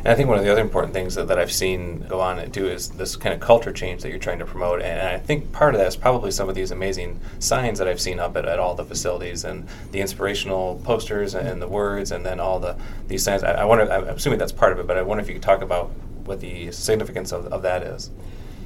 And 0.06 0.12
I 0.12 0.16
think 0.16 0.30
one 0.30 0.38
of 0.38 0.44
the 0.44 0.52
other 0.52 0.62
important 0.62 0.94
things 0.94 1.16
that, 1.16 1.28
that 1.30 1.40
I've 1.40 1.52
seen 1.52 2.02
go 2.02 2.22
on 2.22 2.38
and 2.38 2.54
do 2.54 2.68
is 2.68 2.90
this 2.90 3.16
kind 3.16 3.34
of 3.34 3.40
culture 3.40 3.72
change 3.74 4.04
that 4.04 4.10
you're 4.10 4.20
trying 4.20 4.38
to 4.38 4.46
promote. 4.46 4.84
And 4.84 5.02
I 5.02 5.18
think 5.18 5.52
part 5.52 5.74
of 5.74 5.80
that 5.80 5.88
is 5.88 5.96
probably 5.96 6.30
some 6.30 6.48
of 6.48 6.54
these 6.54 6.70
amazing 6.70 7.20
signs 7.40 7.80
that 7.80 7.88
I've 7.88 8.00
seen 8.00 8.20
up 8.20 8.38
at, 8.38 8.46
at 8.46 8.60
all 8.60 8.76
the 8.76 8.86
facilities 8.86 9.44
and 9.46 9.68
the 9.92 10.02
inspirational 10.02 10.80
posters 10.84 11.34
and, 11.34 11.60
the 11.60 11.68
words 11.68 12.12
and 12.12 12.24
then 12.24 12.40
all 12.40 12.60
the 12.60 12.78
these 13.08 13.24
signs. 13.24 13.44
I, 13.44 13.54
I 13.54 13.66
wonder, 13.66 13.92
I'm 13.92 14.04
assuming 14.10 14.38
that's 14.38 14.52
part 14.52 14.74
of 14.74 14.80
it, 14.80 14.86
but 14.86 14.96
I 14.96 15.02
wonder 15.02 15.24
if 15.24 15.28
you 15.28 15.34
could 15.34 15.42
talk 15.42 15.64
about 15.64 15.92
what 16.26 16.40
the 16.40 16.72
significance 16.72 17.32
of, 17.32 17.46
of 17.48 17.62
that 17.62 17.84
is. 17.84 18.12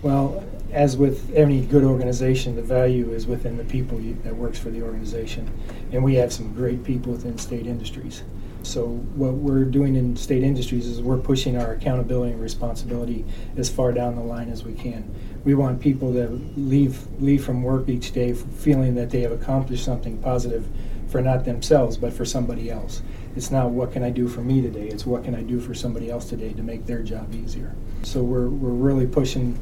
Well, 0.01 0.43
as 0.71 0.95
with 0.95 1.33
any 1.35 1.65
good 1.65 1.83
organization, 1.83 2.55
the 2.55 2.61
value 2.61 3.11
is 3.11 3.27
within 3.27 3.57
the 3.57 3.65
people 3.65 3.99
you, 3.99 4.17
that 4.23 4.35
works 4.35 4.57
for 4.57 4.69
the 4.69 4.81
organization, 4.81 5.51
and 5.91 6.03
we 6.03 6.15
have 6.15 6.31
some 6.31 6.53
great 6.53 6.83
people 6.83 7.11
within 7.11 7.37
state 7.37 7.67
industries. 7.67 8.23
So 8.63 8.87
what 8.87 9.33
we're 9.33 9.65
doing 9.65 9.95
in 9.95 10.15
state 10.15 10.43
industries 10.43 10.85
is 10.85 11.01
we're 11.01 11.17
pushing 11.17 11.57
our 11.57 11.73
accountability 11.73 12.33
and 12.33 12.41
responsibility 12.41 13.25
as 13.57 13.69
far 13.69 13.91
down 13.91 14.15
the 14.15 14.21
line 14.21 14.49
as 14.49 14.63
we 14.63 14.73
can. 14.73 15.13
We 15.43 15.55
want 15.55 15.79
people 15.79 16.13
to 16.13 16.27
leave 16.57 17.07
leave 17.21 17.43
from 17.43 17.63
work 17.63 17.87
each 17.87 18.11
day 18.11 18.33
feeling 18.33 18.95
that 18.95 19.09
they 19.09 19.21
have 19.21 19.31
accomplished 19.31 19.85
something 19.85 20.17
positive 20.17 20.67
for 21.07 21.21
not 21.21 21.45
themselves 21.45 21.95
but 21.97 22.11
for 22.11 22.25
somebody 22.25 22.69
else. 22.69 23.01
It's 23.35 23.51
not 23.51 23.69
what 23.69 23.91
can 23.91 24.03
I 24.03 24.09
do 24.09 24.27
for 24.27 24.41
me 24.41 24.61
today, 24.61 24.87
it's 24.87 25.05
what 25.05 25.23
can 25.23 25.35
I 25.35 25.43
do 25.43 25.59
for 25.59 25.73
somebody 25.73 26.09
else 26.09 26.29
today 26.29 26.53
to 26.53 26.63
make 26.63 26.85
their 26.85 27.03
job 27.03 27.33
easier. 27.33 27.75
So 28.03 28.21
we're 28.21 28.49
we're 28.49 28.69
really 28.69 29.07
pushing 29.07 29.57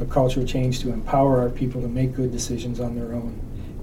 a 0.00 0.04
cultural 0.04 0.46
change 0.46 0.80
to 0.80 0.92
empower 0.92 1.40
our 1.40 1.48
people 1.48 1.80
to 1.80 1.88
make 1.88 2.14
good 2.14 2.30
decisions 2.30 2.80
on 2.80 2.94
their 2.94 3.14
own. 3.14 3.40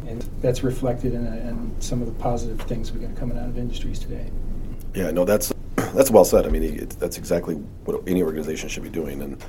And 0.07 0.21
that's 0.41 0.63
reflected 0.63 1.13
in, 1.13 1.25
in 1.25 1.75
some 1.79 2.01
of 2.01 2.07
the 2.07 2.13
positive 2.21 2.61
things 2.61 2.91
we 2.91 2.99
got 2.99 3.15
coming 3.15 3.37
out 3.37 3.49
of 3.49 3.57
industries 3.57 3.99
today. 3.99 4.29
Yeah, 4.93 5.11
no, 5.11 5.25
that's 5.25 5.51
that's 5.75 6.11
well 6.11 6.25
said. 6.25 6.45
I 6.45 6.49
mean, 6.49 6.63
it, 6.63 6.89
that's 6.91 7.17
exactly 7.17 7.55
what 7.85 8.07
any 8.07 8.21
organization 8.21 8.69
should 8.69 8.83
be 8.83 8.89
doing, 8.89 9.21
and 9.21 9.43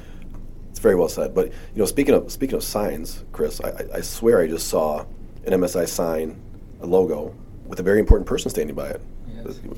it's 0.71 0.79
very 0.79 0.95
well 0.95 1.09
said. 1.09 1.35
But 1.35 1.49
you 1.49 1.81
know, 1.81 1.87
speaking 1.87 2.15
of 2.15 2.33
speaking 2.33 2.57
of 2.57 2.65
signs, 2.65 3.25
Chris, 3.33 3.61
I, 3.61 3.85
I 3.95 4.01
swear 4.01 4.41
I 4.41 4.47
just 4.47 4.69
saw 4.69 5.05
an 5.45 5.53
MSI 5.53 5.87
sign, 5.87 6.41
a 6.81 6.87
logo 6.87 7.35
with 7.67 7.81
a 7.81 7.83
very 7.83 7.99
important 7.99 8.27
person 8.27 8.51
standing 8.51 8.75
by 8.75 8.89
it. 8.89 9.03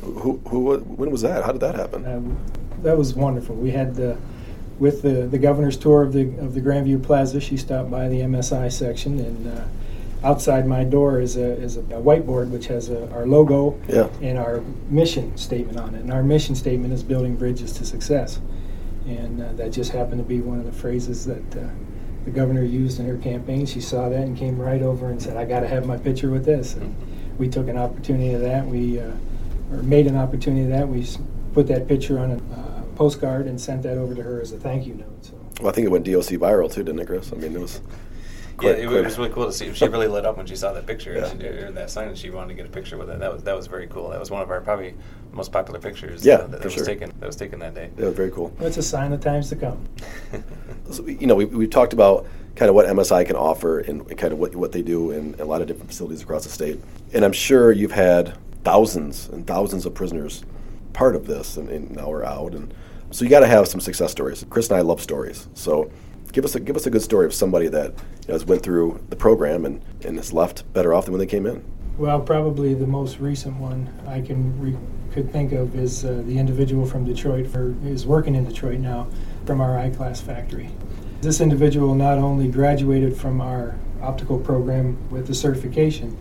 Who, 0.01 0.41
who, 0.49 0.79
when 0.79 1.11
was 1.11 1.23
that? 1.23 1.45
How 1.45 1.53
did 1.53 1.61
that 1.61 1.75
happen? 1.75 2.07
Um, 2.07 2.39
that 2.83 2.97
was 2.97 3.15
wonderful. 3.15 3.55
We 3.57 3.71
had 3.71 3.95
the, 3.95 4.17
with 4.79 5.03
the, 5.03 5.27
the 5.27 5.39
governor's 5.39 5.77
tour 5.77 6.03
of 6.03 6.13
the 6.13 6.29
of 6.39 6.55
the 6.55 6.61
Grandview 6.61 7.03
Plaza. 7.03 7.41
She 7.41 7.57
stopped 7.57 7.91
by 7.91 8.09
the 8.09 8.21
MSI 8.21 8.73
section 8.73 9.19
and. 9.19 9.59
Uh, 9.59 9.65
outside 10.25 10.67
my 10.67 10.83
door 10.83 11.21
is 11.21 11.37
a, 11.37 11.53
is 11.61 11.77
a, 11.77 11.83
whiteboard 11.83 12.51
which 12.51 12.67
has 12.67 12.89
a, 12.91 13.11
our 13.13 13.27
logo 13.27 13.79
yeah. 13.89 14.09
and 14.21 14.39
our 14.39 14.61
mission 14.89 15.37
statement 15.37 15.79
on 15.79 15.95
it. 15.95 16.01
And 16.01 16.13
our 16.13 16.23
mission 16.23 16.55
statement 16.55 16.93
is 16.93 17.03
building 17.03 17.37
bridges 17.37 17.73
to 17.75 17.85
success. 17.85 18.41
And 19.07 19.41
uh, 19.41 19.53
that 19.53 19.71
just 19.71 19.93
happened 19.93 20.19
to 20.19 20.25
be 20.25 20.41
one 20.41 20.59
of 20.59 20.67
the 20.67 20.73
phrases 20.73 21.25
that 21.27 21.57
uh, 21.57 21.69
the 22.25 22.31
governor 22.31 22.65
used 22.65 22.99
in 22.99 23.07
her 23.07 23.19
campaign. 23.19 23.67
She 23.67 23.81
saw 23.81 24.09
that 24.09 24.21
and 24.21 24.37
came 24.37 24.59
right 24.59 24.83
over 24.83 25.11
and 25.11 25.23
said, 25.23 25.37
I 25.37 25.45
got 25.45 25.61
to 25.61 25.69
have 25.69 25.87
my 25.87 25.97
picture 25.97 26.31
with 26.31 26.45
this. 26.45 26.75
And 26.75 26.95
we 27.39 27.49
took 27.49 27.69
an 27.69 27.79
opportunity 27.79 28.33
of 28.33 28.41
that. 28.41 28.67
We 28.67 28.99
uh, 28.99 29.13
or 29.71 29.83
made 29.83 30.07
an 30.07 30.17
opportunity 30.17 30.65
of 30.65 30.71
that. 30.71 30.89
We 30.89 31.07
put 31.53 31.67
that 31.69 31.89
picture 31.89 32.19
on 32.19 32.33
a 32.33 32.37
uh, 32.37 32.83
postcard 32.97 33.47
and 33.47 33.61
sent 33.61 33.83
that 33.83 33.99
over 33.99 34.15
to 34.15 34.23
her 34.23 34.41
as 34.41 34.53
a 34.53 34.59
thank 34.59 34.87
you 34.87 34.95
note. 34.95 35.25
So. 35.25 35.33
Well, 35.61 35.69
I 35.69 35.73
think 35.73 35.87
it 35.87 35.91
went 35.91 36.05
DOC 36.05 36.41
viral 36.41 36.73
too, 36.73 36.83
didn't 36.83 37.01
it, 37.01 37.07
Chris? 37.07 37.33
I 37.33 37.37
mean, 37.37 37.55
it 37.55 37.61
was 37.61 37.81
yeah, 38.63 38.71
it, 38.71 38.91
it, 38.91 39.05
was 39.05 39.19
really 39.19 39.31
cool 39.31 39.47
to 39.47 39.53
see. 39.53 39.73
She 39.75 39.87
really 39.87 40.09
lit 40.09 40.25
up 40.25 40.37
when 40.37 40.47
she 40.47 40.57
saw 40.57 40.73
that 40.73 40.87
picture 40.87 41.15
yeah. 41.15 41.27
and, 41.27 41.41
she, 41.41 41.47
and 41.47 41.77
that 41.77 41.91
sign, 41.91 42.09
and 42.09 42.17
she 42.17 42.31
wanted 42.31 42.49
to 42.49 42.55
get 42.55 42.67
a 42.67 42.71
picture 42.71 42.97
with 42.97 43.11
it. 43.11 43.19
That 43.19 43.33
was 43.33 43.43
that 43.43 43.55
was 43.55 43.67
very 43.67 43.87
cool. 43.87 44.11
That 44.11 44.21
was 44.21 44.31
one 44.31 44.43
of 44.43 44.51
our 44.51 44.61
probably 44.61 44.95
most 45.33 45.53
popular 45.53 45.79
pictures. 45.79 46.25
Yeah, 46.25 46.35
uh, 46.35 46.47
that, 46.47 46.51
that 46.51 46.65
was 46.65 46.75
sure. 46.75 46.85
taken. 46.85 47.13
That 47.21 47.27
was 47.27 47.37
taken 47.37 47.59
that 47.61 47.75
day. 47.75 47.91
Yeah, 47.99 48.11
very 48.11 48.31
cool. 48.31 48.55
It's 48.61 48.79
a 48.79 48.83
sign 48.83 49.13
of 49.13 49.21
times 49.21 49.51
to 49.51 49.57
come. 49.57 49.87
so, 50.91 51.07
you 51.07 51.27
know, 51.27 51.35
we 51.35 51.45
we 51.45 51.67
talked 51.67 51.93
about 51.93 52.27
kind 52.55 52.71
of 52.71 52.75
what 52.75 52.87
MSI 52.87 53.27
can 53.27 53.37
offer 53.37 53.81
and 53.81 54.17
kind 54.17 54.33
of 54.33 54.39
what 54.39 54.57
what 54.57 54.73
they 54.73 54.83
do 54.83 55.11
in 55.11 55.35
a 55.39 55.45
lot 55.45 55.61
of 55.61 55.67
different 55.67 55.89
facilities 55.91 56.23
across 56.23 56.45
the 56.45 56.51
state. 56.51 56.81
And 57.13 57.25
I'm 57.25 57.33
sure 57.33 57.73
you've 57.73 57.93
had 57.93 58.39
thousands 58.67 59.29
and 59.29 59.47
thousands 59.47 59.87
of 59.87 59.95
prisoners 59.95 60.45
part 60.93 61.15
of 61.15 61.29
this, 61.29 61.57
and, 61.57 61.69
and 61.69 61.89
now 61.93 62.09
we're 62.09 62.25
out, 62.25 62.53
and 62.53 62.75
so 63.13 63.25
you 63.25 63.31
got 63.31 63.39
to 63.39 63.47
have 63.47 63.69
some 63.69 63.79
success 63.79 64.11
stories. 64.11 64.45
Chris 64.51 64.71
and 64.71 64.77
I 64.77 64.81
love 64.81 65.01
stories, 65.01 65.49
so 65.55 65.89
give 66.33 66.45
us 66.45 66.57
a 66.57 66.61
give 66.61 66.75
us 66.75 66.85
a 66.85 66.91
good 66.91 67.03
story 67.03 67.27
of 67.27 67.33
somebody 67.33 67.69
that 67.69 67.95
has 68.27 68.45
went 68.45 68.65
through 68.65 69.01
the 69.09 69.15
program 69.15 69.65
and, 69.67 69.81
and 70.05 70.17
has 70.17 70.33
left 70.33 70.65
better 70.73 70.93
off 70.93 71.05
than 71.05 71.13
when 71.13 71.21
they 71.21 71.27
came 71.27 71.47
in. 71.47 71.65
Well, 71.97 72.21
probably 72.21 72.75
the 72.75 72.89
most 72.89 73.21
recent 73.21 73.57
one 73.59 73.89
I 74.05 74.21
can 74.21 74.61
re- 74.61 74.77
could 75.13 75.31
think 75.31 75.53
of 75.53 75.77
is 75.77 76.05
uh, 76.05 76.25
the 76.27 76.37
individual 76.37 76.87
from 76.87 77.05
Detroit 77.05 77.47
for 77.47 77.73
is 77.85 78.05
working 78.05 78.35
in 78.35 78.45
Detroit 78.45 78.81
now 78.81 79.07
from 79.45 79.61
our 79.61 79.79
eyeglass 79.79 80.21
factory. 80.21 80.71
This 81.21 81.41
individual 81.41 81.95
not 81.95 82.19
only 82.19 82.49
graduated 82.49 83.17
from 83.17 83.41
our 83.41 83.77
optical 84.03 84.41
program 84.41 84.99
with 85.09 85.29
the 85.29 85.35
certification, 85.35 86.17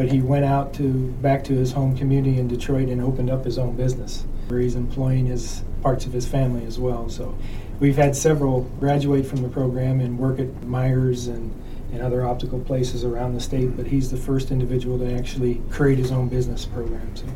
but 0.00 0.10
he 0.10 0.22
went 0.22 0.46
out 0.46 0.72
to 0.72 1.12
back 1.20 1.44
to 1.44 1.52
his 1.52 1.72
home 1.72 1.94
community 1.94 2.38
in 2.38 2.48
Detroit 2.48 2.88
and 2.88 3.02
opened 3.02 3.28
up 3.28 3.44
his 3.44 3.58
own 3.58 3.76
business 3.76 4.24
where 4.48 4.58
he's 4.58 4.74
employing 4.74 5.26
his 5.26 5.62
parts 5.82 6.06
of 6.06 6.12
his 6.14 6.26
family 6.26 6.64
as 6.64 6.78
well. 6.78 7.10
So 7.10 7.36
we've 7.80 7.98
had 7.98 8.16
several 8.16 8.62
graduate 8.80 9.26
from 9.26 9.42
the 9.42 9.48
program 9.50 10.00
and 10.00 10.18
work 10.18 10.38
at 10.38 10.46
Meijer's 10.62 11.26
and, 11.26 11.52
and 11.92 12.00
other 12.00 12.26
optical 12.26 12.58
places 12.60 13.04
around 13.04 13.34
the 13.34 13.42
state, 13.42 13.76
but 13.76 13.86
he's 13.86 14.10
the 14.10 14.16
first 14.16 14.50
individual 14.50 14.98
to 15.00 15.14
actually 15.14 15.60
create 15.70 15.98
his 15.98 16.10
own 16.10 16.30
business 16.30 16.64
program. 16.64 17.14
So, 17.14 17.26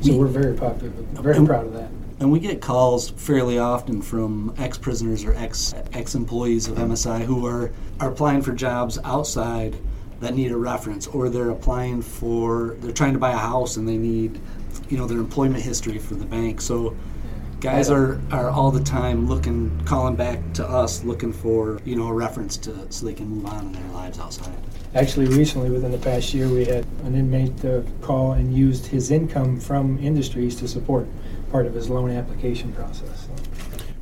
so 0.00 0.16
we're 0.16 0.26
very 0.26 0.56
popular, 0.56 0.90
very 0.90 1.36
and, 1.36 1.46
proud 1.46 1.66
of 1.66 1.72
that. 1.74 1.90
And 2.18 2.32
we 2.32 2.40
get 2.40 2.60
calls 2.60 3.10
fairly 3.10 3.60
often 3.60 4.02
from 4.02 4.52
ex-prisoners 4.58 5.24
or 5.24 5.34
ex 5.34 5.72
ex-employees 5.92 6.66
of 6.66 6.78
MSI 6.78 7.20
who 7.20 7.46
are, 7.46 7.70
are 8.00 8.10
applying 8.10 8.42
for 8.42 8.50
jobs 8.50 8.98
outside 9.04 9.76
that 10.22 10.34
need 10.34 10.52
a 10.52 10.56
reference, 10.56 11.06
or 11.08 11.28
they're 11.28 11.50
applying 11.50 12.00
for 12.00 12.76
they're 12.80 12.92
trying 12.92 13.12
to 13.12 13.18
buy 13.18 13.32
a 13.32 13.36
house 13.36 13.76
and 13.76 13.86
they 13.86 13.98
need, 13.98 14.40
you 14.88 14.96
know, 14.96 15.06
their 15.06 15.18
employment 15.18 15.62
history 15.62 15.98
for 15.98 16.14
the 16.14 16.24
bank. 16.24 16.60
So 16.60 16.96
guys 17.60 17.90
are, 17.90 18.20
are 18.30 18.50
all 18.50 18.70
the 18.70 18.82
time 18.82 19.28
looking, 19.28 19.80
calling 19.84 20.16
back 20.16 20.40
to 20.54 20.66
us, 20.66 21.04
looking 21.04 21.32
for 21.32 21.80
you 21.84 21.96
know 21.96 22.06
a 22.06 22.12
reference 22.12 22.56
to 22.58 22.90
so 22.90 23.04
they 23.04 23.14
can 23.14 23.28
move 23.28 23.46
on 23.46 23.66
in 23.66 23.72
their 23.72 23.92
lives 23.92 24.18
outside. 24.20 24.56
Actually, 24.94 25.26
recently, 25.26 25.70
within 25.70 25.90
the 25.90 25.98
past 25.98 26.32
year, 26.32 26.48
we 26.48 26.64
had 26.64 26.86
an 27.04 27.16
inmate 27.16 27.64
uh, 27.64 27.82
call 28.00 28.32
and 28.32 28.54
used 28.54 28.86
his 28.86 29.10
income 29.10 29.58
from 29.58 29.98
industries 29.98 30.54
to 30.56 30.68
support 30.68 31.06
part 31.50 31.66
of 31.66 31.74
his 31.74 31.90
loan 31.90 32.10
application 32.10 32.72
process. 32.72 33.28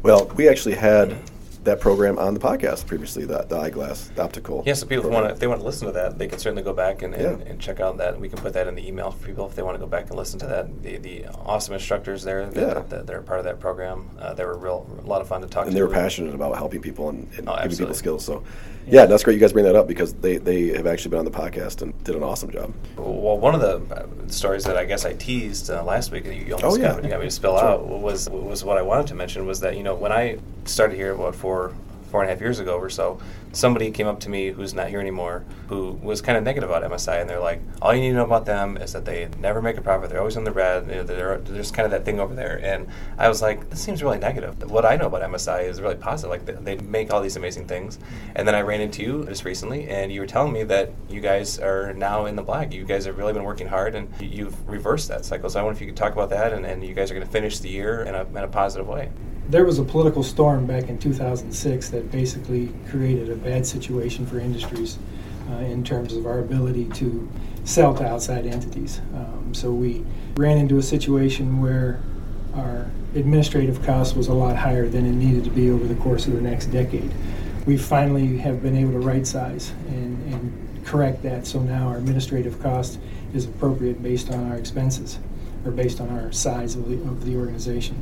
Well, 0.03 0.27
we 0.37 0.49
actually 0.49 0.75
had 0.75 1.17
that 1.65 1.79
program 1.81 2.19
on 2.19 2.33
the 2.35 2.41
podcast 2.41 2.87
previously, 2.87 3.25
the, 3.27 3.45
the 3.49 3.57
eyeglass, 3.57 4.09
the 4.15 4.23
optical. 4.23 4.63
Yeah, 4.67 4.73
so 4.73 4.87
people 4.87 5.11
want 5.11 5.27
to, 5.27 5.33
if 5.33 5.39
they 5.41 5.47
want 5.47 5.61
to 5.61 5.67
listen 5.67 5.87
to 5.89 5.93
that, 5.93 6.19
they 6.19 6.27
can 6.27 6.39
certainly 6.39 6.63
go 6.63 6.73
back 6.73 7.03
and, 7.03 7.15
and, 7.15 7.41
Yeah. 7.41 7.47
and 7.51 7.61
check 7.61 7.81
out 7.81 7.99
that. 7.99 8.19
We 8.19 8.29
can 8.31 8.39
put 8.39 8.55
that 8.55 8.67
in 8.67 8.75
the 8.75 8.87
email 8.87 9.11
for 9.11 9.27
people 9.27 9.47
if 9.47 9.55
they 9.55 9.63
want 9.63 9.75
to 9.75 9.79
go 9.79 9.87
back 9.87 10.07
and 10.09 10.17
listen 10.17 10.39
to 10.41 10.47
that. 10.47 10.83
The, 10.83 10.97
the 10.97 11.27
awesome 11.45 11.75
instructors 11.75 12.23
there 12.23 12.47
that, 12.47 12.57
Yeah. 12.61 12.83
that, 12.89 13.07
that 13.07 13.15
are 13.15 13.21
part 13.23 13.41
of 13.41 13.45
that 13.45 13.61
program, 13.61 14.09
uh, 14.19 14.33
they 14.35 14.45
were 14.45 14.57
real 14.57 14.87
a 15.05 15.07
lot 15.07 15.21
of 15.21 15.29
fun 15.29 15.43
to 15.43 15.47
talk 15.49 15.65
to. 15.65 15.69
and 15.69 15.73
to. 15.73 15.75
they 15.75 15.83
were 15.83 15.93
passionate 15.93 16.35
about 16.35 16.57
helping 16.57 16.81
people 16.81 17.11
and, 17.11 17.29
and 17.37 17.49
Oh, 17.49 17.57
giving 17.63 17.77
people 17.77 17.95
skills. 17.95 18.25
So, 18.25 18.43
yeah, 18.87 19.05
that's 19.07 19.23
great. 19.23 19.35
You 19.35 19.41
guys 19.41 19.53
bring 19.53 19.67
that 19.67 19.77
up 19.77 19.87
because 19.87 20.15
they, 20.15 20.39
they 20.39 20.69
have 20.69 20.87
actually 20.87 21.11
been 21.11 21.19
on 21.21 21.25
the 21.27 21.31
podcast 21.31 21.83
and 21.83 21.93
did 22.05 22.17
an 22.17 22.23
awesome 22.23 22.51
job. 22.51 22.73
Well, 22.97 23.39
one 23.39 23.55
of 23.55 23.61
the 23.61 23.95
uh, 23.95 24.07
stories 24.29 24.65
that 24.65 24.77
I 24.79 24.85
guess 24.87 25.05
I 25.05 25.13
teased 25.13 25.71
uh, 25.71 25.85
last 25.85 26.11
week, 26.11 26.25
you 26.25 26.55
almost 26.55 26.79
Oh, 26.79 26.81
yeah. 26.81 26.95
got, 26.95 27.05
you 27.05 27.11
got 27.11 27.21
me 27.21 27.27
to 27.27 27.31
spill 27.31 27.59
Sure. 27.59 27.69
out, 27.69 27.87
was 27.87 28.31
was 28.31 28.65
what 28.65 28.79
I 28.79 28.83
wanted 28.83 29.07
to 29.09 29.15
mention 29.15 29.47
was 29.47 29.61
that 29.61 29.77
you 29.77 29.83
know 29.83 29.95
when 29.95 30.11
I 30.13 30.39
started 30.65 30.97
here, 30.97 31.13
about 31.13 31.35
four 31.35 31.50
four 32.11 32.21
and 32.23 32.29
a 32.29 32.33
half 32.33 32.41
years 32.41 32.59
ago 32.59 32.77
or 32.77 32.91
so, 32.91 33.21
somebody 33.53 33.91
came 33.91 34.07
up 34.07 34.19
to 34.21 34.29
me 34.29 34.51
who's 34.51 34.75
not 34.75 34.89
here 34.89 35.01
anymore, 35.01 35.45
who 35.69 35.93
was 36.03 36.21
kind 36.21 36.37
of 36.37 36.43
negative 36.43 36.69
about 36.69 36.83
MSI, 36.91 37.21
and 37.21 37.31
they're 37.31 37.39
like, 37.41 37.61
all 37.81 37.95
you 37.95 38.01
need 38.01 38.09
to 38.11 38.17
know 38.17 38.25
about 38.25 38.45
them 38.45 38.77
is 38.77 38.93
that 38.93 39.05
they 39.05 39.29
never 39.39 39.63
make 39.63 39.77
a 39.77 39.81
profit, 39.81 40.11
they're 40.11 40.19
always 40.19 40.37
in 40.37 40.43
the 40.43 40.51
red, 40.51 40.89
know, 40.89 41.03
they're, 41.05 41.39
there's 41.39 41.71
kind 41.71 41.85
of 41.85 41.93
that 41.93 42.05
thing 42.05 42.19
over 42.19 42.35
there, 42.35 42.61
and 42.65 42.89
I 43.17 43.29
was 43.29 43.41
like, 43.43 43.71
this 43.71 43.81
seems 43.81 44.03
really 44.03 44.19
negative. 44.19 44.71
What 44.71 44.85
I 44.85 44.97
know 44.97 45.07
about 45.07 45.23
MSI 45.23 45.69
is 45.69 45.81
really 45.81 45.95
positive, 45.95 46.31
like 46.31 46.47
they, 46.47 46.77
they 46.77 46.85
make 46.85 47.13
all 47.13 47.21
these 47.21 47.37
amazing 47.37 47.67
things, 47.67 47.99
and 48.35 48.47
then 48.47 48.57
I 48.57 48.63
ran 48.63 48.81
into 48.81 49.03
you 49.03 49.25
just 49.27 49.45
recently, 49.45 49.89
and 49.89 50.13
you 50.13 50.21
were 50.21 50.27
telling 50.27 50.53
me 50.53 50.65
that 50.65 50.91
you 51.09 51.21
guys 51.21 51.61
are 51.61 51.93
now 51.93 52.27
in 52.27 52.35
the 52.35 52.43
black. 52.43 52.73
You 52.73 52.85
guys 52.85 53.05
have 53.05 53.19
really 53.19 53.33
been 53.33 53.45
working 53.45 53.69
hard, 53.69 53.95
and 53.95 54.09
you- 54.21 54.41
you've 54.41 54.69
reversed 54.69 55.09
that 55.09 55.25
cycle. 55.25 55.49
So 55.51 55.61
I 55.61 55.63
wonder 55.63 55.77
if 55.77 55.81
you 55.81 55.87
could 55.87 55.97
talk 55.97 56.13
about 56.13 56.31
that, 56.31 56.53
and, 56.53 56.65
and 56.67 56.83
you 56.85 56.95
guys 56.95 57.11
are 57.11 57.15
going 57.15 57.27
to 57.27 57.33
finish 57.33 57.59
the 57.59 57.69
year 57.69 58.03
in 58.03 58.15
a, 58.15 58.25
in 58.25 58.37
a 58.39 58.49
positive 58.49 58.89
way. 58.89 59.11
There 59.51 59.65
was 59.65 59.81
a 59.81 59.83
political 59.83 60.23
storm 60.23 60.65
back 60.65 60.89
in 60.89 60.97
2006 60.97 61.89
that 61.89 62.13
basically 62.13 62.73
created 62.89 63.31
a 63.31 63.35
bad 63.35 63.67
situation 63.67 64.25
for 64.25 64.39
industries 64.39 64.97
uh, 65.51 65.55
in 65.55 65.83
terms 65.83 66.15
of 66.15 66.25
our 66.25 66.39
ability 66.39 66.85
to 66.95 67.29
sell 67.65 67.93
to 67.95 68.07
outside 68.07 68.47
entities. 68.47 69.01
Um, 69.13 69.53
so 69.53 69.73
we 69.73 70.05
ran 70.37 70.57
into 70.57 70.79
a 70.79 70.83
situation 70.83 71.61
where 71.61 72.01
our 72.55 72.89
administrative 73.17 73.83
cost 73.83 74.17
was 74.17 74.29
a 74.29 74.33
lot 74.33 74.55
higher 74.55 74.89
than 74.89 75.05
it 75.05 75.15
needed 75.15 75.43
to 75.43 75.51
be 75.51 75.69
over 75.69 75.85
the 75.85 75.97
course 75.97 76.29
of 76.29 76.35
the 76.35 76.41
next 76.41 76.67
decade. 76.67 77.13
We 77.67 77.77
finally 77.77 78.39
have 78.39 78.63
been 78.63 78.77
able 78.77 78.93
to 78.93 79.01
right 79.01 79.27
size 79.27 79.73
and, 79.89 80.33
and 80.33 80.87
correct 80.87 81.25
that, 81.25 81.45
so 81.45 81.59
now 81.59 81.89
our 81.89 81.97
administrative 81.97 82.63
cost 82.63 83.01
is 83.35 83.47
appropriate 83.47 84.01
based 84.01 84.31
on 84.31 84.49
our 84.49 84.57
expenses 84.57 85.19
or 85.65 85.73
based 85.73 86.01
on 86.01 86.09
our 86.11 86.31
size 86.31 86.77
of 86.77 86.89
the, 86.89 86.95
of 87.11 87.25
the 87.25 87.37
organization. 87.37 87.97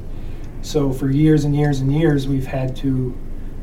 So 0.68 0.92
for 0.92 1.10
years 1.10 1.44
and 1.44 1.56
years 1.56 1.80
and 1.80 1.90
years, 1.90 2.28
we've 2.28 2.46
had 2.46 2.76
to 2.76 3.16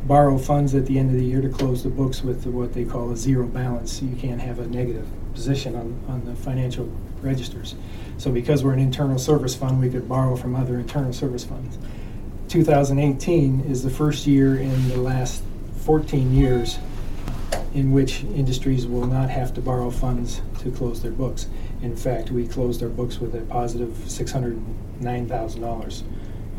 borrow 0.05 0.39
funds 0.39 0.73
at 0.73 0.87
the 0.87 0.97
end 0.97 1.11
of 1.11 1.17
the 1.17 1.23
year 1.23 1.39
to 1.39 1.49
close 1.49 1.83
the 1.83 1.89
books 1.91 2.23
with 2.23 2.47
what 2.47 2.73
they 2.73 2.83
call 2.83 3.11
a 3.11 3.15
zero 3.15 3.45
balance. 3.45 4.01
You 4.01 4.15
can't 4.15 4.41
have 4.41 4.57
a 4.57 4.65
negative 4.65 5.07
position 5.35 5.75
on, 5.75 6.01
on 6.07 6.25
the 6.25 6.33
financial 6.33 6.91
registers. 7.21 7.75
So 8.17 8.31
because 8.31 8.63
we're 8.63 8.73
an 8.73 8.79
internal 8.79 9.19
service 9.19 9.53
fund, 9.53 9.79
we 9.79 9.87
could 9.87 10.09
borrow 10.09 10.35
from 10.35 10.55
other 10.55 10.79
internal 10.79 11.13
service 11.13 11.43
funds. 11.43 11.77
2018 12.47 13.65
is 13.69 13.83
the 13.83 13.91
first 13.91 14.25
year 14.25 14.57
in 14.57 14.89
the 14.89 14.97
last 14.97 15.43
14 15.81 16.33
years 16.33 16.79
in 17.75 17.91
which 17.91 18.23
industries 18.23 18.87
will 18.87 19.05
not 19.05 19.29
have 19.29 19.53
to 19.53 19.61
borrow 19.61 19.91
funds 19.91 20.41
to 20.57 20.71
close 20.71 21.03
their 21.03 21.11
books. 21.11 21.49
In 21.83 21.95
fact, 21.95 22.31
we 22.31 22.47
closed 22.47 22.81
our 22.81 22.89
books 22.89 23.19
with 23.19 23.35
a 23.35 23.41
positive 23.41 23.89
$609,000 23.89 26.03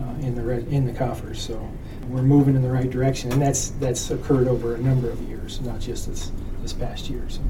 uh, 0.00 0.26
in 0.26 0.34
the 0.34 0.58
in 0.68 0.86
the 0.86 0.92
coffers. 0.92 1.40
So 1.40 1.68
we're 2.08 2.22
moving 2.22 2.54
in 2.54 2.62
the 2.62 2.70
right 2.70 2.90
direction, 2.90 3.32
and 3.32 3.40
that's 3.40 3.70
that's 3.80 4.10
occurred 4.10 4.48
over 4.48 4.74
a 4.74 4.78
number 4.78 5.10
of 5.10 5.20
years, 5.22 5.60
not 5.60 5.80
just 5.80 6.08
this 6.08 6.32
this 6.62 6.72
past 6.72 7.08
year. 7.10 7.24
So. 7.28 7.40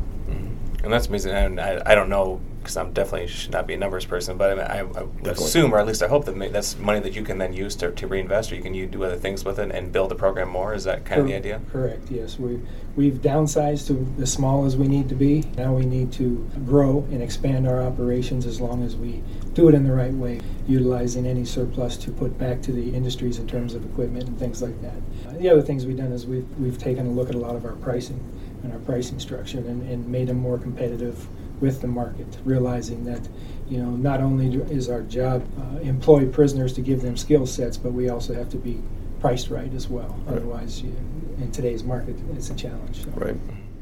And 0.87 0.93
that's 0.93 1.09
amazing. 1.09 1.33
And 1.33 1.61
I, 1.61 1.83
I 1.85 1.97
don't 1.97 2.09
know 2.09 2.41
because 2.61 2.77
I'm 2.77 2.93
definitely 2.93 3.27
should 3.27 3.51
not 3.51 3.67
be 3.67 3.75
a 3.75 3.77
numbers 3.77 4.05
person, 4.05 4.37
but 4.37 4.53
I, 4.53 4.83
mean, 4.83 4.95
I, 4.97 5.29
I 5.29 5.33
assume, 5.33 5.73
or 5.73 5.79
at 5.79 5.87
least 5.87 6.01
I 6.01 6.07
hope 6.07 6.25
that 6.27 6.37
ma- 6.37 6.49
that's 6.49 6.79
money 6.79 7.01
that 7.01 7.13
you 7.13 7.25
can 7.25 7.39
then 7.39 7.53
use 7.53 7.75
to, 7.77 7.91
to 7.91 8.07
reinvest, 8.07 8.53
or 8.53 8.57
you 8.57 8.63
can 8.63 8.73
you 8.73 8.87
do 8.87 9.03
other 9.03 9.17
things 9.17 9.45
with 9.45 9.59
it 9.59 9.73
and 9.73 9.93
build 9.93 10.13
the 10.13 10.15
program 10.15 10.49
more. 10.49 10.75
Is 10.75 10.85
that 10.85 11.05
kind 11.05 11.21
of 11.21 11.27
the 11.27 11.35
idea? 11.35 11.61
Correct, 11.73 12.09
yes. 12.09 12.39
We, 12.39 12.61
we've 12.95 13.15
downsized 13.15 13.89
to 13.89 14.23
as 14.23 14.33
small 14.33 14.65
as 14.65 14.77
we 14.77 14.87
need 14.87 15.09
to 15.09 15.17
be. 15.17 15.43
Now 15.57 15.75
we 15.75 15.87
need 15.87 16.13
to 16.15 16.49
grow 16.65 17.07
and 17.11 17.21
expand 17.21 17.67
our 17.67 17.83
operations 17.83 18.47
as 18.47 18.61
long 18.61 18.85
as 18.85 18.95
we 18.95 19.23
do 19.55 19.69
it 19.69 19.75
in 19.75 19.83
the 19.85 19.93
right 19.93 20.13
way, 20.13 20.41
utilizing 20.69 21.27
any 21.27 21.45
surplus 21.45 21.97
to 21.99 22.13
put 22.13 22.37
back 22.39 22.63
to 22.63 22.73
the 22.73 22.95
industries 22.95 23.39
in 23.39 23.49
terms 23.49 23.75
of 23.75 23.85
equipment 23.85 24.29
and 24.29 24.39
things 24.39 24.63
like 24.63 24.81
that. 24.83 24.97
Uh, 25.29 25.33
The 25.39 25.51
other 25.51 25.63
things 25.63 25.85
we've 25.85 25.97
done 25.97 26.13
is 26.13 26.27
we've, 26.27 26.49
we've 26.59 26.79
taken 26.79 27.07
a 27.07 27.11
look 27.11 27.29
at 27.29 27.35
a 27.35 27.39
lot 27.39 27.57
of 27.57 27.65
our 27.65 27.75
pricing 27.75 28.21
and 28.63 28.73
our 28.73 28.79
pricing 28.81 29.19
structure 29.19 29.59
and, 29.59 29.89
and 29.89 30.07
made 30.09 30.29
them 30.29 30.39
more 30.39 30.59
competitive 30.59 31.27
with 31.61 31.81
the 31.81 31.87
market, 31.87 32.27
realizing 32.45 33.05
that, 33.05 33.27
you 33.69 33.79
know, 33.79 33.91
not 33.91 34.21
only 34.21 34.55
is 34.71 34.89
our 34.89 35.03
job 35.03 35.47
uh, 35.59 35.79
employ 35.79 36.27
prisoners 36.27 36.73
to 36.75 36.81
give 36.81 37.03
them 37.03 37.17
skill 37.17 37.47
sets, 37.47 37.77
but 37.77 37.93
we 37.93 38.09
also 38.09 38.35
have 38.35 38.51
to 38.51 38.59
be 38.59 38.83
priced 39.21 39.51
right 39.51 39.73
as 39.75 39.89
well. 39.89 40.19
Right. 40.27 40.37
Otherwise, 40.37 40.83
you, 40.83 40.95
in 41.39 41.51
today's 41.53 41.83
market, 41.83 42.17
it's 42.35 42.51
a 42.51 42.55
challenge. 42.55 43.05
So. 43.05 43.11
Right. 43.13 43.37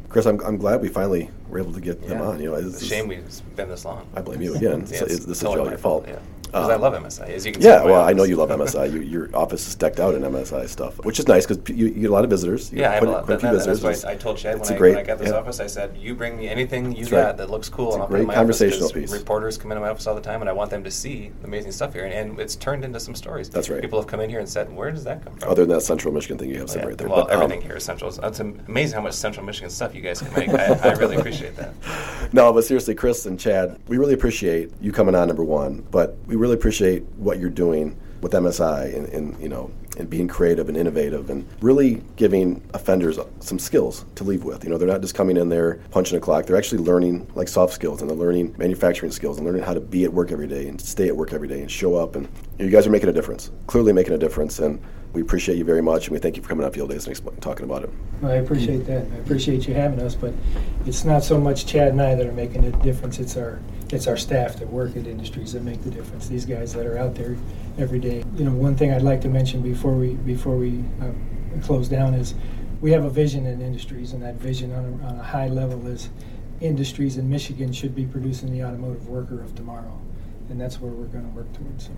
Chris, 0.09 0.27
I'm, 0.27 0.41
I'm 0.43 0.57
glad 0.59 0.81
we 0.81 0.89
finally 0.89 1.29
were 1.49 1.59
able 1.59 1.73
to 1.73 1.81
get 1.81 2.01
them 2.07 2.21
on. 2.21 2.41
You 2.41 2.51
know, 2.51 2.55
it's 2.55 2.75
it's, 2.75 2.83
a 2.83 2.87
shame 2.87 3.09
we've 3.09 3.57
been 3.57 3.69
this 3.69 3.85
long. 3.85 4.07
I 4.15 4.23
blame 4.23 4.41
you 4.43 4.55
again. 4.55 4.87
Yeah, 4.89 4.99
So 4.99 5.05
it's- 5.07 5.25
this 5.25 5.39
is 5.39 5.45
all 5.45 5.57
my 5.57 5.71
your 5.71 5.79
fault. 5.79 6.07
Yeah, 6.07 6.21
because 6.55 6.71
Um, 6.71 6.71
I 6.71 6.89
love 6.89 6.95
MSI. 7.03 7.29
As 7.31 7.45
you 7.45 7.51
can 7.53 7.61
see, 7.63 7.69
Yeah, 7.69 7.81
my 7.81 7.85
well, 7.87 8.01
I 8.03 8.13
know 8.13 8.23
you 8.23 8.37
love 8.37 8.51
MSI. 8.51 8.93
You, 8.93 9.01
your 9.01 9.29
office 9.35 9.67
is 9.67 9.75
decked 9.75 9.99
out 9.99 10.15
in 10.15 10.23
MSI 10.23 10.69
stuff, 10.69 11.05
which 11.05 11.19
is 11.19 11.27
nice 11.27 11.47
because 11.47 11.69
you, 11.77 11.87
you 11.87 11.91
get 12.03 12.11
a 12.11 12.13
lot 12.13 12.23
of 12.23 12.31
visitors. 12.31 12.73
You 12.73 12.81
Yeah, 12.83 12.91
I 12.91 12.95
have 12.95 13.03
a 13.03 13.07
lot. 13.11 13.25
quite 13.25 13.37
a 13.37 13.41
few 13.41 13.49
that- 13.51 13.67
visitors. 13.67 14.05
I 14.05 14.15
told 14.15 14.37
Chad 14.37 14.61
when 14.61 14.73
I, 14.73 14.77
great, 14.79 14.91
when 14.95 15.05
I 15.05 15.07
got 15.07 15.19
this 15.19 15.31
yeah. 15.31 15.35
office, 15.39 15.59
I 15.59 15.67
said, 15.67 15.97
"You 15.99 16.15
bring 16.15 16.37
me 16.37 16.49
anything 16.49 16.93
you 16.93 16.99
That's 16.99 17.11
got 17.11 17.25
right. 17.27 17.37
that 17.39 17.51
looks 17.51 17.69
cool, 17.69 17.89
It's 17.89 17.95
a 17.95 17.95
and 17.97 18.03
I'll 18.03 18.09
put 18.09 18.15
it 18.15 18.21
in 18.21 18.27
great 18.27 18.37
my 18.37 18.41
office." 18.43 18.59
conversational 18.61 18.91
piece. 18.91 19.13
Reporters 19.13 19.59
come 19.59 19.73
into 19.73 19.81
my 19.81 19.89
office 19.89 20.07
all 20.07 20.15
the 20.15 20.21
time, 20.21 20.41
and 20.43 20.49
I 20.49 20.53
want 20.53 20.71
them 20.71 20.85
to 20.85 20.91
see 20.91 21.33
the 21.41 21.47
amazing 21.49 21.73
stuff 21.73 21.93
here, 21.93 22.05
and, 22.05 22.15
and 22.15 22.39
it's 22.41 22.55
turned 22.55 22.85
into 22.85 23.01
some 23.01 23.15
stories. 23.17 23.49
That's 23.49 23.69
right. 23.69 23.81
People 23.81 23.99
have 23.99 24.07
come 24.07 24.21
in 24.21 24.31
here 24.31 24.39
and 24.39 24.49
said, 24.49 24.75
"Where 24.75 24.93
does 24.93 25.03
that 25.05 25.25
come 25.25 25.35
from?" 25.37 25.51
Other 25.51 25.65
than 25.67 25.75
that 25.77 25.81
Central 25.83 26.15
Michigan 26.15 26.39
thing 26.39 26.51
you 26.51 26.59
have 26.61 26.71
Yeah, 26.75 26.85
right 26.85 26.97
there. 26.97 27.09
Well, 27.09 27.25
But, 27.25 27.35
um, 27.35 27.43
everything 27.43 27.63
here 27.63 27.77
is 27.77 27.83
central. 27.85 28.13
It's 28.23 28.41
amazing 28.41 28.95
how 28.97 29.03
much 29.03 29.15
Central 29.15 29.45
Michigan 29.45 29.71
stuff 29.71 29.95
you 29.95 30.01
guys 30.03 30.21
can 30.23 30.33
make. 30.35 30.49
I, 30.51 30.91
I 30.91 30.93
really 30.93 31.17
appreciate 31.17 31.57
that. 31.57 31.75
No, 32.33 32.53
but 32.53 32.65
seriously, 32.65 32.95
Chris 32.97 33.27
and 33.27 33.39
Chad, 33.39 33.79
we 33.87 33.97
really 33.97 34.15
appreciate 34.15 34.73
you 34.81 34.91
coming 34.91 35.15
on, 35.15 35.29
number 35.29 35.45
one, 35.45 35.87
but 35.93 36.17
we 36.27 36.35
really 36.45 36.55
appreciate 36.57 37.03
what 37.17 37.39
you're 37.39 37.49
doing 37.49 37.97
with 38.21 38.33
MSI 38.33 38.95
and, 38.95 39.09
and 39.09 39.41
you 39.41 39.49
know, 39.49 39.71
and 39.97 40.11
being 40.11 40.29
creative 40.29 40.69
and 40.69 40.77
innovative 40.77 41.31
and 41.31 41.47
really 41.63 42.03
giving 42.17 42.61
offenders 42.75 43.19
some 43.41 43.59
skills 43.59 44.05
to 44.17 44.25
leave 44.25 44.45
with. 44.45 44.63
You 44.63 44.69
know, 44.69 44.77
they're 44.77 44.89
not 44.89 45.01
just 45.01 45.15
coming 45.15 45.39
in 45.39 45.49
there 45.49 45.77
punching 45.91 46.19
a 46.19 46.21
clock. 46.21 46.45
They're 46.45 46.59
actually 46.59 46.83
learning 46.83 47.27
like 47.35 47.49
soft 47.49 47.73
skills 47.73 48.03
and 48.03 48.11
they're 48.11 48.17
learning 48.17 48.55
manufacturing 48.59 49.11
skills 49.11 49.39
and 49.39 49.47
learning 49.47 49.63
how 49.63 49.73
to 49.73 49.81
be 49.81 50.05
at 50.05 50.13
work 50.13 50.33
every 50.33 50.47
day 50.47 50.69
and 50.69 50.79
stay 50.79 51.09
at 51.09 51.17
work 51.17 51.33
every 51.33 51.49
day 51.49 51.63
and 51.63 51.71
show 51.71 51.95
up. 51.95 52.15
And 52.15 52.29
you 52.59 52.69
guys 52.69 52.87
are 52.87 52.91
making 52.91 53.09
a 53.09 53.13
difference, 53.13 53.51
clearly 53.67 53.95
making 53.95 54.13
a 54.13 54.19
difference. 54.19 54.59
And 54.59 54.83
we 55.15 55.23
appreciate 55.23 55.57
you 55.57 55.65
very 55.65 55.81
much 55.81 56.09
and 56.09 56.13
we 56.13 56.19
thank 56.19 56.37
you 56.37 56.43
for 56.43 56.49
coming 56.49 56.67
on 56.67 56.73
Field 56.73 56.91
Days 56.91 57.07
and 57.07 57.13
explain, 57.13 57.37
talking 57.37 57.65
about 57.65 57.85
it. 57.85 57.91
Well, 58.21 58.33
I 58.33 58.37
appreciate 58.37 58.85
that. 58.87 59.07
I 59.13 59.17
appreciate 59.17 59.67
you 59.67 59.73
having 59.73 60.01
us, 60.01 60.15
but 60.17 60.35
it's 60.87 61.05
not 61.05 61.23
so 61.23 61.39
much 61.39 61.67
Chad 61.67 61.89
and 61.89 62.03
I 62.03 62.17
that 62.17 62.27
are 62.27 62.33
making 62.33 62.65
a 62.65 62.73
difference. 62.83 63.21
It's 63.21 63.37
our 63.37 63.61
it's 63.91 64.09
our 64.09 64.17
staff 64.17 64.57
that 64.57 64.69
work 64.69 64.97
at 64.97 65.07
industries 65.07 65.53
that 65.53 65.63
make 65.63 65.83
the 65.85 65.91
difference. 65.91 66.27
These 66.27 66.47
guys 66.47 66.73
that 66.75 66.85
are 66.85 66.99
out 66.99 67.15
there 67.15 67.37
every 67.79 68.01
day. 68.01 68.25
You 68.37 68.45
know, 68.45 68.51
one 68.51 68.77
thing 68.77 68.93
I'd 68.93 69.03
like 69.03 69.21
to 69.21 69.29
mention 69.29 69.63
before 69.63 69.95
we 69.95 70.15
before 70.15 70.57
we 70.57 70.83
uh, 71.01 71.61
close 71.63 71.89
down 71.89 72.15
is 72.15 72.35
we 72.81 72.91
have 72.91 73.05
a 73.05 73.11
vision 73.11 73.47
in 73.47 73.63
industries, 73.63 74.13
and 74.13 74.23
that 74.23 74.35
vision 74.35 74.73
on 74.73 74.85
a, 74.85 75.07
on 75.07 75.19
a 75.21 75.23
high 75.23 75.49
level 75.49 75.87
is 75.87 76.11
industries 76.61 77.19
in 77.19 77.31
Michigan 77.31 77.73
should 77.73 77.95
be 77.95 78.05
producing 78.05 78.51
the 78.51 78.65
automotive 78.65 79.09
worker 79.09 79.41
of 79.41 79.55
tomorrow, 79.55 80.01
and 80.49 80.61
that's 80.61 80.81
where 80.81 80.91
we're 80.91 81.07
going 81.07 81.25
to 81.25 81.37
work 81.37 81.53
towards. 81.53 81.85
So. 81.85 81.93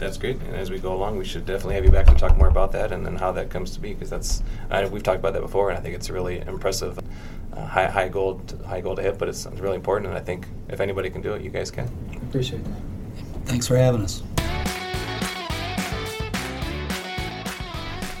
That's 0.00 0.16
great. 0.16 0.40
And 0.40 0.56
as 0.56 0.70
we 0.70 0.78
go 0.78 0.94
along, 0.94 1.18
we 1.18 1.26
should 1.26 1.44
definitely 1.44 1.74
have 1.74 1.84
you 1.84 1.90
back 1.90 2.06
to 2.06 2.14
talk 2.14 2.34
more 2.38 2.48
about 2.48 2.72
that 2.72 2.90
and 2.90 3.04
then 3.04 3.16
how 3.16 3.32
that 3.32 3.50
comes 3.50 3.72
to 3.72 3.80
be 3.80 3.92
because 3.92 4.08
that's 4.08 4.42
I, 4.70 4.86
we've 4.86 5.02
talked 5.02 5.18
about 5.18 5.34
that 5.34 5.42
before, 5.42 5.68
and 5.68 5.78
I 5.78 5.82
think 5.82 5.94
it's 5.94 6.08
a 6.08 6.14
really 6.14 6.40
impressive, 6.40 6.98
uh, 7.52 7.66
high 7.66 7.86
high 7.86 8.08
goal 8.08 8.38
to, 8.38 8.56
high 8.66 8.80
goal 8.80 8.96
to 8.96 9.02
hit. 9.02 9.18
But 9.18 9.28
it's 9.28 9.44
really 9.44 9.76
important, 9.76 10.08
and 10.08 10.16
I 10.16 10.22
think 10.22 10.46
if 10.70 10.80
anybody 10.80 11.10
can 11.10 11.20
do 11.20 11.34
it, 11.34 11.42
you 11.42 11.50
guys 11.50 11.70
can. 11.70 11.86
I 12.10 12.16
appreciate 12.16 12.64
that. 12.64 12.80
Thanks 13.44 13.66
for 13.66 13.76
having 13.76 14.00
us. 14.00 14.22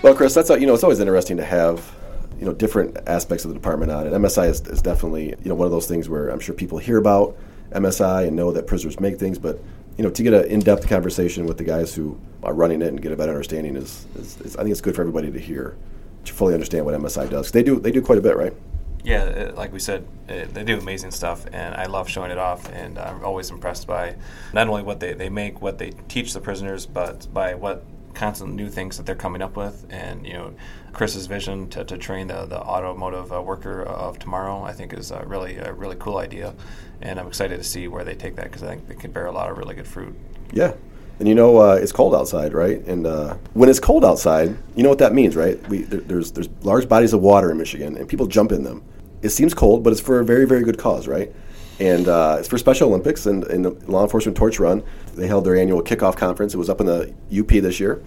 Well, 0.02 0.14
Chris, 0.14 0.34
that's 0.34 0.50
you 0.50 0.66
know 0.66 0.74
it's 0.74 0.84
always 0.84 1.00
interesting 1.00 1.38
to 1.38 1.44
have 1.46 1.94
you 2.38 2.44
know 2.44 2.52
different 2.52 2.98
aspects 3.06 3.46
of 3.46 3.52
the 3.52 3.54
department 3.54 3.90
on, 3.90 4.06
and 4.06 4.14
MSI 4.14 4.50
is, 4.50 4.60
is 4.66 4.82
definitely 4.82 5.28
you 5.28 5.48
know 5.48 5.54
one 5.54 5.64
of 5.64 5.72
those 5.72 5.86
things 5.86 6.10
where 6.10 6.28
I'm 6.28 6.40
sure 6.40 6.54
people 6.54 6.76
hear 6.76 6.98
about 6.98 7.38
MSI 7.72 8.26
and 8.26 8.36
know 8.36 8.52
that 8.52 8.66
prisoners 8.66 9.00
make 9.00 9.18
things, 9.18 9.38
but 9.38 9.58
you 9.96 10.04
know, 10.04 10.10
to 10.10 10.22
get 10.22 10.32
an 10.32 10.44
in-depth 10.46 10.88
conversation 10.88 11.46
with 11.46 11.58
the 11.58 11.64
guys 11.64 11.94
who 11.94 12.18
are 12.42 12.54
running 12.54 12.82
it 12.82 12.88
and 12.88 13.02
get 13.02 13.12
a 13.12 13.16
better 13.16 13.32
understanding 13.32 13.76
is, 13.76 14.06
is, 14.16 14.40
is 14.40 14.56
I 14.56 14.62
think 14.62 14.72
it's 14.72 14.80
good 14.80 14.94
for 14.94 15.02
everybody 15.02 15.30
to 15.30 15.38
hear 15.38 15.76
to 16.24 16.32
fully 16.32 16.54
understand 16.54 16.84
what 16.84 16.94
MSI 16.94 17.28
does. 17.30 17.50
They 17.50 17.62
do 17.62 17.80
they 17.80 17.90
do 17.90 18.02
quite 18.02 18.18
a 18.18 18.22
bit, 18.22 18.36
right? 18.36 18.54
Yeah, 19.02 19.22
uh, 19.22 19.54
like 19.56 19.72
we 19.72 19.78
said, 19.78 20.06
uh, 20.28 20.44
they 20.52 20.62
do 20.62 20.78
amazing 20.78 21.10
stuff, 21.10 21.46
and 21.52 21.74
I 21.74 21.86
love 21.86 22.08
showing 22.08 22.30
it 22.30 22.38
off. 22.38 22.70
And 22.70 22.98
I'm 22.98 23.24
always 23.24 23.50
impressed 23.50 23.86
by 23.86 24.16
not 24.52 24.68
only 24.68 24.82
what 24.82 25.00
they, 25.00 25.14
they 25.14 25.30
make, 25.30 25.62
what 25.62 25.78
they 25.78 25.92
teach 26.08 26.34
the 26.34 26.40
prisoners, 26.40 26.84
but 26.84 27.32
by 27.32 27.54
what 27.54 27.84
constant 28.20 28.54
new 28.54 28.68
things 28.68 28.98
that 28.98 29.06
they're 29.06 29.14
coming 29.14 29.40
up 29.40 29.56
with. 29.56 29.86
And 29.88 30.26
you 30.26 30.34
know, 30.34 30.52
Chris's 30.92 31.26
vision 31.26 31.70
to, 31.70 31.84
to 31.84 31.96
train 31.96 32.26
the, 32.26 32.44
the 32.44 32.60
automotive 32.60 33.32
uh, 33.32 33.40
worker 33.40 33.82
of 33.82 34.18
tomorrow, 34.18 34.62
I 34.62 34.74
think, 34.74 34.92
is 34.92 35.10
a 35.10 35.24
really 35.26 35.56
a 35.56 35.72
really 35.72 35.96
cool 35.98 36.18
idea. 36.18 36.54
And 37.00 37.18
I'm 37.18 37.26
excited 37.26 37.56
to 37.56 37.64
see 37.64 37.88
where 37.88 38.04
they 38.04 38.14
take 38.14 38.36
that 38.36 38.44
because 38.44 38.62
I 38.62 38.68
think 38.68 38.88
they 38.88 38.94
can 38.94 39.10
bear 39.10 39.24
a 39.24 39.32
lot 39.32 39.50
of 39.50 39.56
really 39.56 39.74
good 39.74 39.88
fruit. 39.88 40.14
Yeah. 40.52 40.74
And 41.18 41.28
you 41.28 41.34
know, 41.34 41.56
uh, 41.56 41.78
it's 41.80 41.92
cold 41.92 42.14
outside, 42.14 42.52
right? 42.52 42.84
And 42.86 43.06
uh, 43.06 43.36
when 43.54 43.70
it's 43.70 43.80
cold 43.80 44.04
outside, 44.04 44.54
you 44.76 44.82
know 44.82 44.90
what 44.90 44.98
that 44.98 45.14
means, 45.14 45.34
right? 45.34 45.56
We, 45.68 45.82
there, 45.84 46.00
there's 46.00 46.32
there's 46.32 46.50
large 46.60 46.88
bodies 46.90 47.14
of 47.14 47.22
water 47.22 47.50
in 47.50 47.56
Michigan, 47.56 47.96
and 47.96 48.06
people 48.06 48.26
jump 48.26 48.52
in 48.52 48.64
them. 48.64 48.82
It 49.22 49.30
seems 49.30 49.54
cold, 49.54 49.82
but 49.82 49.92
it's 49.94 50.00
for 50.00 50.20
a 50.20 50.24
very 50.24 50.46
very 50.46 50.62
good 50.62 50.78
cause, 50.78 51.08
right? 51.08 51.32
And 51.80 52.08
uh, 52.08 52.36
it's 52.38 52.48
for 52.48 52.58
Special 52.58 52.88
Olympics 52.88 53.24
and, 53.24 53.42
and 53.44 53.64
the 53.64 53.70
Law 53.90 54.02
Enforcement 54.02 54.36
Torch 54.36 54.60
Run. 54.60 54.82
They 55.14 55.26
held 55.26 55.44
their 55.46 55.56
annual 55.56 55.82
kickoff 55.82 56.14
conference. 56.16 56.52
It 56.54 56.58
was 56.58 56.68
up 56.68 56.80
in 56.80 56.86
the 56.86 57.14
UP 57.36 57.48
this 57.48 57.80
year, 57.80 58.02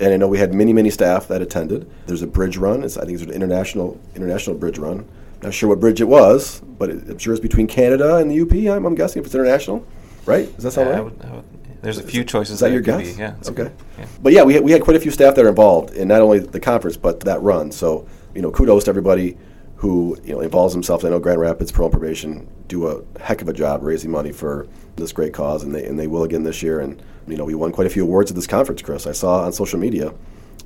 and 0.00 0.14
I 0.14 0.16
know 0.16 0.28
we 0.28 0.38
had 0.38 0.54
many 0.54 0.72
many 0.72 0.90
staff 0.90 1.26
that 1.28 1.42
attended. 1.42 1.90
There's 2.06 2.22
a 2.22 2.26
bridge 2.26 2.56
run. 2.56 2.84
It's, 2.84 2.96
I 2.96 3.04
think 3.04 3.14
it's 3.14 3.22
an 3.28 3.32
international 3.34 4.00
international 4.14 4.56
bridge 4.56 4.78
run. 4.78 5.08
Not 5.42 5.52
sure 5.52 5.68
what 5.68 5.80
bridge 5.80 6.00
it 6.00 6.04
was, 6.08 6.60
but 6.60 6.88
it, 6.88 7.08
I'm 7.10 7.18
sure 7.18 7.32
it's 7.34 7.40
between 7.42 7.66
Canada 7.66 8.16
and 8.16 8.30
the 8.30 8.40
UP. 8.40 8.52
I'm, 8.76 8.86
I'm 8.86 8.94
guessing 8.94 9.20
if 9.20 9.26
it's 9.26 9.34
international, 9.34 9.84
right? 10.24 10.52
Does 10.54 10.62
that 10.64 10.70
sound 10.70 10.88
Yeah, 10.90 10.98
I 10.98 11.00
would- 11.00 11.24
I 11.24 11.34
would- 11.34 11.44
there's 11.82 11.98
a 11.98 12.02
few 12.02 12.24
choices. 12.24 12.54
Is 12.54 12.60
that 12.60 12.70
your 12.70 12.80
it 12.80 12.84
could 12.84 12.98
guess? 13.04 13.14
Be. 13.14 13.20
Yeah. 13.20 13.34
it's 13.38 13.48
Okay. 13.50 13.64
good. 13.64 13.72
Yeah. 13.98 14.06
But 14.22 14.32
yeah, 14.32 14.42
we 14.42 14.54
had, 14.54 14.64
we 14.64 14.72
had 14.72 14.82
quite 14.82 14.96
a 14.96 15.00
few 15.00 15.10
staff 15.12 15.34
that 15.36 15.44
are 15.44 15.48
involved 15.48 15.94
in 15.94 16.08
not 16.08 16.20
only 16.20 16.38
the 16.40 16.58
conference 16.58 16.96
but 16.96 17.20
that 17.20 17.40
run. 17.42 17.70
So 17.70 18.08
you 18.34 18.42
know, 18.42 18.50
kudos 18.50 18.84
to 18.84 18.90
everybody 18.90 19.36
who 19.76 20.16
you 20.24 20.32
know 20.32 20.40
involves 20.40 20.72
himself. 20.72 21.04
I 21.04 21.10
know 21.10 21.18
Grand 21.18 21.40
Rapids 21.40 21.70
Parole 21.70 21.90
and 21.90 21.92
Probation 21.92 22.48
do 22.68 22.86
a 22.88 23.02
heck 23.20 23.42
of 23.42 23.48
a 23.48 23.52
job 23.52 23.82
raising 23.82 24.10
money 24.10 24.32
for 24.32 24.66
this 24.96 25.12
great 25.12 25.32
cause, 25.32 25.62
and 25.62 25.74
they 25.74 25.84
and 25.84 25.98
they 25.98 26.06
will 26.06 26.22
again 26.22 26.44
this 26.44 26.62
year. 26.62 26.80
And 26.80 27.00
you 27.26 27.36
know, 27.36 27.44
we 27.44 27.54
won 27.54 27.72
quite 27.72 27.86
a 27.86 27.90
few 27.90 28.02
awards 28.02 28.30
at 28.30 28.36
this 28.36 28.46
conference, 28.46 28.82
Chris. 28.82 29.06
I 29.06 29.12
saw 29.12 29.44
on 29.44 29.52
social 29.52 29.78
media 29.78 30.14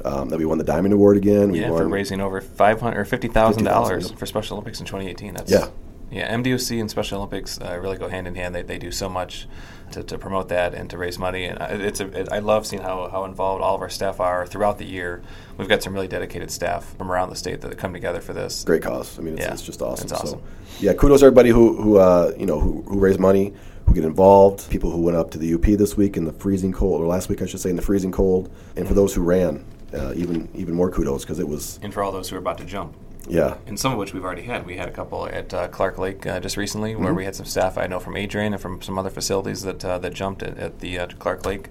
um, 0.04 0.28
that 0.28 0.38
we 0.38 0.44
won 0.44 0.58
the 0.58 0.64
Diamond 0.64 0.94
Award 0.94 1.16
again. 1.16 1.50
We 1.50 1.60
Yeah, 1.60 1.68
for 1.68 1.88
raising 1.88 2.20
over 2.20 2.40
five 2.40 2.80
hundred 2.80 3.00
or 3.00 3.04
fifty 3.04 3.28
thousand 3.28 3.64
dollars 3.64 4.12
$50,000, 4.12 4.18
for 4.18 4.26
Special 4.26 4.56
Olympics 4.56 4.80
in 4.80 4.86
2018. 4.86 5.34
That's 5.34 5.50
Yeah. 5.50 5.68
yeah. 6.10 6.34
MDOC 6.36 6.80
and 6.80 6.90
Special 6.90 7.18
Olympics 7.18 7.60
uh, 7.60 7.78
really 7.80 7.98
go 7.98 8.08
hand 8.08 8.26
in 8.26 8.34
hand. 8.34 8.54
They, 8.54 8.62
they 8.62 8.78
do 8.78 8.90
so 8.92 9.08
much 9.08 9.48
to, 9.92 10.02
to 10.04 10.18
promote 10.18 10.48
that 10.48 10.74
and 10.74 10.88
to 10.90 10.98
raise 10.98 11.18
money. 11.18 11.44
And 11.44 11.58
I- 11.58 11.68
it's 11.70 12.00
a, 12.00 12.06
it, 12.20 12.28
I 12.32 12.38
love 12.38 12.66
seeing 12.66 12.82
how, 12.82 13.08
how 13.08 13.24
involved 13.24 13.62
all 13.62 13.74
of 13.74 13.80
our 13.80 13.88
staff 13.88 14.20
are 14.20 14.46
throughout 14.46 14.78
the 14.78 14.84
year. 14.86 15.22
We've 15.56 15.68
got 15.68 15.82
some 15.82 15.92
really 15.94 16.08
dedicated 16.08 16.50
staff 16.50 16.96
from 16.96 17.10
around 17.10 17.30
the 17.30 17.36
state 17.36 17.60
that 17.62 17.76
come 17.78 17.92
together 17.92 18.20
for 18.20 18.32
this. 18.32 18.64
great 18.64 18.82
cause. 18.82 19.18
I 19.18 19.22
mean, 19.22 19.34
it's, 19.34 19.42
Yeah, 19.46 19.52
it's 19.52 19.62
just 19.62 19.82
awesome. 19.82 20.04
it's 20.04 20.12
awesome. 20.12 20.40
So, 20.40 20.44
yeah, 20.80 20.92
kudos 20.94 21.20
to 21.20 21.26
everybody 21.26 21.50
who 21.50 21.76
who 21.82 21.96
uh, 21.98 22.32
you 22.38 22.46
know 22.46 22.58
who, 22.58 22.82
who 22.82 22.98
raise 22.98 23.18
money, 23.18 23.52
who 23.86 23.92
get 23.94 24.04
involved. 24.04 24.70
People 24.70 24.90
who 24.90 25.00
went 25.02 25.16
up 25.16 25.30
to 25.32 25.38
the 25.38 25.52
UP 25.54 25.62
this 25.62 25.96
week 25.96 26.16
in 26.16 26.24
the 26.24 26.32
freezing 26.32 26.72
cold, 26.72 27.02
or 27.02 27.06
last 27.06 27.28
week 27.28 27.42
I 27.42 27.46
should 27.46 27.60
say, 27.60 27.68
in 27.70 27.76
the 27.76 27.82
freezing 27.82 28.12
cold, 28.12 28.50
and 28.76 28.88
for 28.88 28.94
those 28.94 29.12
who 29.14 29.20
ran, 29.22 29.64
uh, 29.92 30.14
even 30.14 30.48
even 30.54 30.74
more 30.74 30.90
kudos 30.90 31.22
because 31.24 31.38
it 31.38 31.46
was 31.48 31.78
And 31.82 31.92
for 31.92 32.02
all 32.02 32.12
those 32.12 32.30
who 32.30 32.36
are 32.36 32.38
about 32.38 32.56
to 32.58 32.64
jump. 32.64 32.94
Yeah 33.30 33.56
and 33.66 33.78
some 33.78 33.92
of 33.92 33.98
which 33.98 34.12
we've 34.14 34.24
already 34.24 34.42
had. 34.42 34.66
We 34.66 34.76
had 34.76 34.88
a 34.88 34.92
couple 34.92 35.26
at 35.26 35.52
uh, 35.54 35.68
Clark 35.68 35.98
Lake 35.98 36.26
uh, 36.26 36.40
just 36.40 36.56
recently, 36.56 36.94
where 36.96 37.08
Mm-hmm. 37.08 37.16
we 37.16 37.24
had 37.24 37.34
some 37.36 37.46
staff 37.46 37.78
I 37.78 37.86
know 37.86 38.00
from 38.00 38.16
Adrian 38.16 38.52
and 38.52 38.60
from 38.60 38.82
some 38.82 38.98
other 38.98 39.10
facilities 39.10 39.62
that 39.62 39.84
uh, 39.84 39.98
that 39.98 40.14
jumped 40.14 40.42
at, 40.42 40.58
at 40.58 40.80
the 40.80 40.98
uh, 40.98 41.06
Clark 41.18 41.46
Lake 41.46 41.68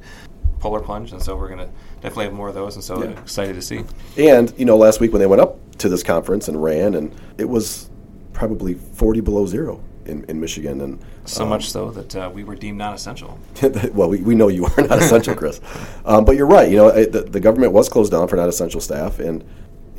polar 0.59 0.81
plunge, 0.81 1.11
and 1.13 1.21
so 1.21 1.35
we're 1.37 1.47
going 1.47 1.59
to 1.59 1.69
definitely 2.01 2.25
have 2.25 2.33
more 2.33 2.49
of 2.49 2.55
those, 2.55 2.75
and 2.75 2.83
so 2.83 3.03
Yeah. 3.03 3.11
excited 3.11 3.53
to 3.55 3.61
see. 3.61 3.83
And 4.17 4.53
you 4.57 4.65
know, 4.65 4.77
last 4.77 4.99
week 4.99 5.11
when 5.13 5.19
they 5.21 5.27
went 5.27 5.41
up 5.41 5.57
to 5.77 5.87
this 5.89 6.03
conference 6.03 6.47
and 6.49 6.61
ran, 6.61 6.95
and 6.95 7.13
it 7.37 7.47
was 7.47 7.89
probably 8.33 8.73
40 8.73 9.21
below 9.21 9.45
zero 9.45 9.81
in, 10.05 10.23
in 10.25 10.39
Michigan, 10.39 10.81
and 10.81 10.99
So 11.25 11.43
um, 11.43 11.49
much 11.49 11.69
so 11.69 11.91
that 11.91 12.15
uh, 12.15 12.29
we 12.33 12.43
were 12.43 12.55
deemed 12.55 12.77
non-essential. 12.77 13.37
well, 13.93 14.09
we, 14.09 14.21
we 14.21 14.35
know 14.35 14.47
you 14.49 14.65
are 14.65 14.81
not 14.87 14.97
essential, 14.99 15.35
Chris, 15.35 15.61
um, 16.05 16.25
but 16.25 16.35
you're 16.35 16.47
right. 16.47 16.69
You 16.69 16.77
know, 16.77 16.91
I, 16.91 17.05
the, 17.05 17.21
the 17.21 17.39
government 17.39 17.71
was 17.73 17.87
closed 17.89 18.11
down 18.11 18.27
for 18.27 18.35
not 18.35 18.49
essential 18.49 18.81
staff, 18.81 19.19
and 19.19 19.43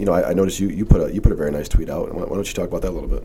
you 0.00 0.06
know, 0.06 0.12
I, 0.12 0.30
I 0.30 0.32
noticed 0.32 0.58
you, 0.58 0.68
you 0.68 0.86
put 0.86 1.02
a 1.02 1.12
you 1.14 1.20
put 1.20 1.30
a 1.30 1.34
very 1.34 1.50
nice 1.50 1.68
tweet 1.68 1.90
out. 1.90 2.12
Why, 2.14 2.22
why 2.22 2.34
don't 2.34 2.48
you 2.48 2.54
talk 2.54 2.68
about 2.68 2.80
that 2.82 2.90
a 2.90 2.96
little 2.96 3.08
bit? 3.08 3.22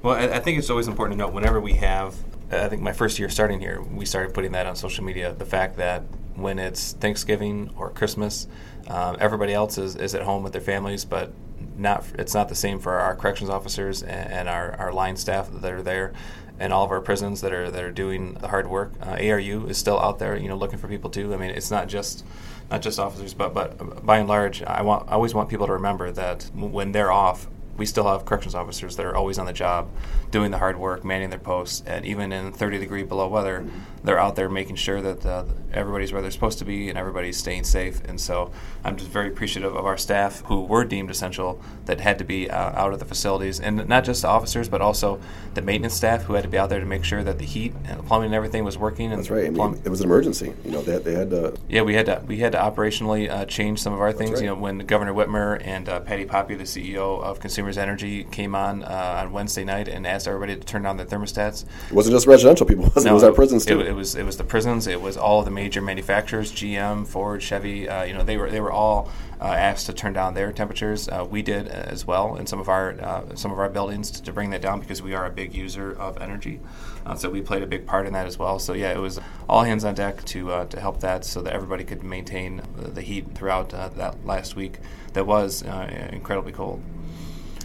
Well, 0.00 0.14
I, 0.14 0.36
I 0.36 0.38
think 0.38 0.58
it's 0.58 0.70
always 0.70 0.86
important 0.86 1.18
to 1.18 1.26
note 1.26 1.34
whenever 1.34 1.60
we 1.60 1.72
have. 1.74 2.14
I 2.52 2.68
think 2.68 2.82
my 2.82 2.92
first 2.92 3.18
year 3.18 3.28
starting 3.28 3.58
here, 3.58 3.82
we 3.82 4.06
started 4.06 4.32
putting 4.32 4.52
that 4.52 4.66
on 4.66 4.76
social 4.76 5.02
media. 5.02 5.34
The 5.36 5.44
fact 5.44 5.76
that 5.78 6.02
when 6.36 6.60
it's 6.60 6.92
Thanksgiving 6.92 7.74
or 7.76 7.90
Christmas, 7.90 8.46
um, 8.86 9.16
everybody 9.18 9.52
else 9.52 9.76
is, 9.76 9.96
is 9.96 10.14
at 10.14 10.22
home 10.22 10.44
with 10.44 10.52
their 10.52 10.62
families, 10.62 11.04
but 11.04 11.32
not 11.76 12.04
it's 12.16 12.34
not 12.34 12.48
the 12.48 12.54
same 12.54 12.78
for 12.78 12.92
our 12.92 13.16
corrections 13.16 13.50
officers 13.50 14.02
and, 14.02 14.32
and 14.32 14.48
our, 14.48 14.72
our 14.78 14.92
line 14.92 15.16
staff 15.16 15.50
that 15.50 15.72
are 15.72 15.82
there, 15.82 16.12
and 16.58 16.72
all 16.72 16.84
of 16.84 16.90
our 16.90 17.00
prisons 17.00 17.40
that 17.40 17.52
are 17.52 17.70
that 17.70 17.82
are 17.82 17.90
doing 17.90 18.34
the 18.34 18.48
hard 18.48 18.68
work. 18.68 18.92
Uh, 19.00 19.16
ARU 19.20 19.66
is 19.66 19.76
still 19.78 19.98
out 19.98 20.18
there, 20.18 20.36
you 20.36 20.48
know, 20.48 20.56
looking 20.56 20.78
for 20.78 20.88
people 20.88 21.10
too. 21.10 21.34
I 21.34 21.36
mean, 21.36 21.50
it's 21.50 21.70
not 21.70 21.88
just 21.88 22.24
not 22.70 22.82
just 22.82 22.98
officers, 22.98 23.34
but 23.34 23.54
but 23.54 24.04
by 24.04 24.18
and 24.18 24.28
large, 24.28 24.62
I 24.62 24.82
want 24.82 25.08
I 25.08 25.12
always 25.12 25.34
want 25.34 25.48
people 25.48 25.66
to 25.66 25.72
remember 25.72 26.10
that 26.12 26.50
when 26.54 26.92
they're 26.92 27.12
off, 27.12 27.48
we 27.76 27.86
still 27.86 28.04
have 28.04 28.24
corrections 28.24 28.54
officers 28.54 28.96
that 28.96 29.06
are 29.06 29.16
always 29.16 29.38
on 29.38 29.46
the 29.46 29.52
job, 29.52 29.88
doing 30.30 30.50
the 30.50 30.58
hard 30.58 30.78
work, 30.78 31.04
manning 31.04 31.30
their 31.30 31.38
posts, 31.38 31.82
and 31.86 32.04
even 32.04 32.32
in 32.32 32.52
30 32.52 32.78
degree 32.78 33.02
below 33.02 33.28
weather, 33.28 33.66
they're 34.04 34.18
out 34.18 34.36
there 34.36 34.48
making 34.48 34.76
sure 34.76 35.00
that 35.00 35.24
uh, 35.24 35.44
everybody's 35.72 36.12
where 36.12 36.20
they're 36.20 36.30
supposed 36.30 36.58
to 36.58 36.64
be 36.64 36.88
and 36.88 36.98
everybody's 36.98 37.36
staying 37.36 37.64
safe. 37.64 38.04
And 38.04 38.20
so 38.20 38.52
I'm 38.84 38.96
just 38.96 39.10
very 39.10 39.28
appreciative 39.28 39.74
of 39.74 39.86
our 39.86 39.96
staff 39.96 40.42
who 40.42 40.62
were 40.62 40.84
deemed 40.84 41.10
essential 41.10 41.60
that 41.86 42.00
had 42.00 42.18
to 42.18 42.24
be 42.24 42.50
uh, 42.50 42.56
out 42.56 42.92
of 42.92 42.98
the 42.98 43.04
facilities, 43.04 43.60
and 43.60 43.88
not 43.88 44.04
just 44.04 44.22
the 44.22 44.28
officers, 44.28 44.68
but 44.68 44.80
also 44.80 45.20
the 45.54 45.62
maintenance 45.62 45.94
staff 45.94 46.24
who 46.24 46.34
had 46.34 46.42
to 46.42 46.48
be 46.48 46.58
out 46.58 46.68
there 46.68 46.80
to 46.80 46.86
make 46.86 47.04
sure 47.04 47.24
that 47.24 47.38
the 47.38 47.44
heat 47.44 47.74
and 47.86 47.98
the 47.98 48.02
plumbing 48.02 48.26
and 48.26 48.34
everything 48.34 48.64
was 48.64 48.76
working. 48.76 49.10
And 49.10 49.20
That's 49.20 49.30
right. 49.30 49.46
I 49.46 49.50
mean, 49.50 49.80
it 49.84 49.88
was 49.88 50.00
an 50.00 50.06
emergency. 50.06 50.52
You 50.64 50.70
know, 50.70 50.82
they, 50.82 50.98
they 50.98 51.14
had 51.14 51.30
to. 51.30 51.56
yeah, 51.68 51.82
we 51.82 51.94
had 51.94 52.06
to 52.06 52.22
we 52.26 52.38
had 52.38 52.52
to 52.52 52.58
operationally 52.58 53.30
uh, 53.30 53.46
change 53.46 53.80
some 53.80 53.92
of 53.92 54.00
our 54.00 54.12
things. 54.12 54.32
right. 54.32 54.42
You 54.42 54.46
know, 54.48 54.54
when 54.54 54.78
Governor 54.78 55.14
Whitmer 55.14 55.60
and 55.64 55.88
uh, 55.88 56.00
Patti 56.00 56.24
Poppe, 56.24 56.54
the 56.54 56.64
CEO 56.64 57.22
of 57.22 57.40
Consumers 57.64 57.78
Energy, 57.78 58.24
came 58.24 58.54
on 58.54 58.82
uh, 58.82 59.22
on 59.22 59.32
Wednesday 59.32 59.64
night 59.64 59.88
and 59.88 60.06
asked 60.06 60.28
everybody 60.28 60.54
to 60.54 60.60
turn 60.60 60.82
down 60.82 60.98
their 60.98 61.06
thermostats. 61.06 61.64
It 61.88 61.94
wasn't 61.94 62.14
just 62.14 62.26
residential 62.26 62.66
people. 62.66 62.84
It 62.94 62.94
was, 62.94 63.06
it 63.06 63.12
was 63.12 63.24
our 63.24 63.32
prisons 63.32 63.64
it, 63.64 63.70
too. 63.70 63.80
It, 63.80 63.92
was 63.92 64.14
it 64.14 64.24
was 64.24 64.36
the 64.36 64.44
prisons. 64.44 64.86
It 64.86 65.00
was 65.00 65.16
all 65.16 65.38
of 65.38 65.46
the 65.46 65.50
major 65.50 65.80
manufacturers: 65.80 66.52
GM, 66.52 67.06
Ford, 67.06 67.42
Chevy. 67.42 67.88
Uh, 67.88 68.04
you 68.04 68.12
know, 68.12 68.22
they 68.22 68.36
were 68.36 68.50
they 68.50 68.60
were 68.60 68.70
all 68.70 69.08
uh, 69.40 69.44
asked 69.44 69.86
to 69.86 69.94
turn 69.94 70.12
down 70.12 70.34
their 70.34 70.52
temperatures. 70.52 71.08
Uh, 71.08 71.26
we 71.28 71.40
did 71.40 71.68
as 71.68 72.06
well 72.06 72.36
in 72.36 72.46
some 72.46 72.60
of 72.60 72.68
our 72.68 73.00
uh, 73.00 73.34
some 73.34 73.50
of 73.50 73.58
our 73.58 73.70
buildings 73.70 74.10
to, 74.10 74.22
to 74.22 74.32
bring 74.32 74.50
that 74.50 74.60
down 74.60 74.78
because 74.78 75.00
we 75.00 75.14
are 75.14 75.24
a 75.24 75.30
big 75.30 75.54
user 75.54 75.98
of 75.98 76.20
energy. 76.20 76.60
Uh, 77.06 77.14
so 77.14 77.30
we 77.30 77.40
played 77.40 77.62
a 77.62 77.66
big 77.66 77.86
part 77.86 78.06
in 78.06 78.12
that 78.12 78.26
as 78.26 78.38
well. 78.38 78.58
So 78.58 78.74
yeah, 78.74 78.92
it 78.92 79.00
was 79.00 79.18
all 79.48 79.62
hands 79.62 79.84
on 79.84 79.94
deck 79.94 80.22
to 80.26 80.52
uh, 80.52 80.64
to 80.66 80.80
help 80.80 81.00
that 81.00 81.24
so 81.24 81.40
that 81.40 81.54
everybody 81.54 81.84
could 81.84 82.02
maintain 82.04 82.60
the, 82.76 82.90
the 82.90 83.02
heat 83.02 83.34
throughout 83.34 83.72
uh, 83.72 83.88
that 83.90 84.26
last 84.26 84.54
week. 84.54 84.78
That 85.14 85.26
was 85.26 85.62
uh, 85.62 86.08
incredibly 86.12 86.52
cold. 86.52 86.82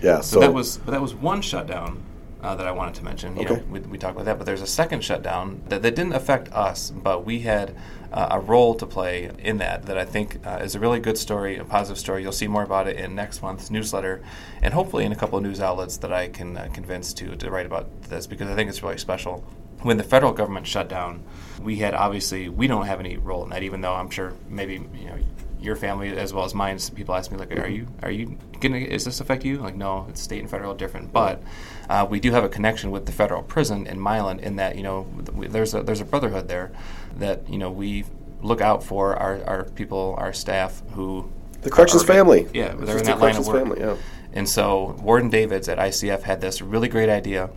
Yeah. 0.01 0.21
So, 0.21 0.35
So, 0.35 0.39
that 0.41 0.53
was 0.53 0.77
but 0.77 0.91
that 0.91 1.01
was 1.01 1.13
one 1.13 1.41
shutdown 1.41 2.01
uh, 2.41 2.55
that 2.55 2.65
I 2.65 2.71
wanted 2.71 2.95
to 2.95 3.03
mention. 3.03 3.35
You 3.35 3.43
Okay. 3.43 3.55
know, 3.55 3.63
we, 3.69 3.79
we 3.81 3.97
talked 3.97 4.15
about 4.15 4.25
that, 4.25 4.37
but 4.37 4.45
there's 4.45 4.61
a 4.61 4.67
second 4.67 5.03
shutdown 5.03 5.61
that, 5.67 5.81
that 5.81 5.95
didn't 5.95 6.13
affect 6.13 6.51
us, 6.53 6.89
but 6.89 7.25
we 7.25 7.39
had 7.39 7.75
uh, 8.13 8.29
a 8.31 8.39
role 8.39 8.75
to 8.75 8.85
play 8.85 9.29
in 9.39 9.57
that. 9.57 9.83
That 9.87 9.97
I 9.97 10.05
think 10.05 10.39
uh, 10.47 10.59
is 10.63 10.73
a 10.73 10.79
really 10.79 10.99
good 10.99 11.17
story, 11.17 11.57
a 11.57 11.65
positive 11.65 11.99
story. 11.99 12.21
You'll 12.23 12.31
see 12.31 12.47
more 12.47 12.63
about 12.63 12.87
it 12.87 12.95
in 12.95 13.13
next 13.13 13.41
month's 13.41 13.69
newsletter, 13.69 14.21
and 14.61 14.73
hopefully 14.73 15.03
in 15.05 15.11
a 15.11 15.15
couple 15.15 15.37
of 15.37 15.43
news 15.43 15.59
outlets 15.59 15.97
that 15.97 16.13
I 16.13 16.29
can 16.29 16.55
uh, 16.57 16.69
convince 16.73 17.13
to 17.15 17.35
to 17.35 17.51
write 17.51 17.65
about 17.65 18.03
this 18.03 18.25
because 18.25 18.49
I 18.49 18.55
think 18.55 18.69
it's 18.69 18.81
really 18.81 18.97
special. 18.97 19.43
When 19.81 19.97
the 19.97 20.03
federal 20.03 20.33
government 20.33 20.65
shut 20.67 20.87
down, 20.89 21.23
we 21.61 21.77
had 21.77 21.93
obviously 21.93 22.49
we 22.49 22.67
don't 22.67 22.85
have 22.85 22.99
any 22.99 23.17
role 23.17 23.43
in 23.43 23.49
that, 23.49 23.63
even 23.63 23.81
though 23.81 23.93
I'm 23.93 24.09
sure 24.09 24.33
maybe 24.49 24.73
you 24.73 25.07
know 25.07 25.17
your 25.61 25.75
family 25.75 26.09
as 26.17 26.33
well 26.33 26.45
as 26.45 26.53
mine. 26.53 26.79
some 26.79 26.95
People 26.95 27.15
ask 27.15 27.31
me 27.31 27.37
like, 27.37 27.51
"Are 27.57 27.67
you 27.67 27.87
are 28.01 28.11
you 28.11 28.37
gonna? 28.59 28.77
Is 28.77 29.05
this 29.05 29.19
affect 29.19 29.43
you?" 29.45 29.57
Like, 29.57 29.75
no, 29.75 30.05
it's 30.09 30.21
state 30.21 30.39
and 30.39 30.49
federal 30.49 30.73
different. 30.73 31.11
But 31.11 31.41
uh, 31.89 32.05
we 32.09 32.19
do 32.19 32.31
have 32.31 32.43
a 32.43 32.49
connection 32.49 32.91
with 32.91 33.05
the 33.05 33.11
federal 33.11 33.43
prison 33.43 33.87
in 33.87 33.99
Milan 33.99 34.39
in 34.39 34.55
that 34.57 34.75
you 34.75 34.83
know 34.83 35.01
we, 35.33 35.47
there's 35.47 35.73
a 35.73 35.83
there's 35.83 36.01
a 36.01 36.05
brotherhood 36.05 36.47
there 36.47 36.71
that 37.17 37.49
you 37.49 37.57
know 37.57 37.69
we 37.71 38.05
look 38.41 38.61
out 38.61 38.83
for 38.83 39.15
our, 39.17 39.43
our 39.45 39.63
people, 39.65 40.15
our 40.17 40.31
staff 40.31 40.81
who 40.93 41.29
the 41.61 41.69
corrections 41.69 42.03
are- 42.03 42.07
family. 42.07 42.47
Yeah, 42.53 42.73
they're 42.75 42.97
in 42.97 43.03
just 43.03 43.05
the 43.05 43.11
that 43.11 43.19
line 43.19 43.35
of 43.35 43.45
corrections 43.45 43.47
work. 43.47 43.63
family. 43.63 43.79
Yeah. 43.81 43.95
And 44.31 44.47
so 44.47 44.95
Warden 45.01 45.29
Davids 45.29 45.67
at 45.67 45.77
ICF 45.77 46.21
had 46.21 46.39
this 46.39 46.61
really 46.61 46.87
great 46.87 47.09
idea 47.09 47.49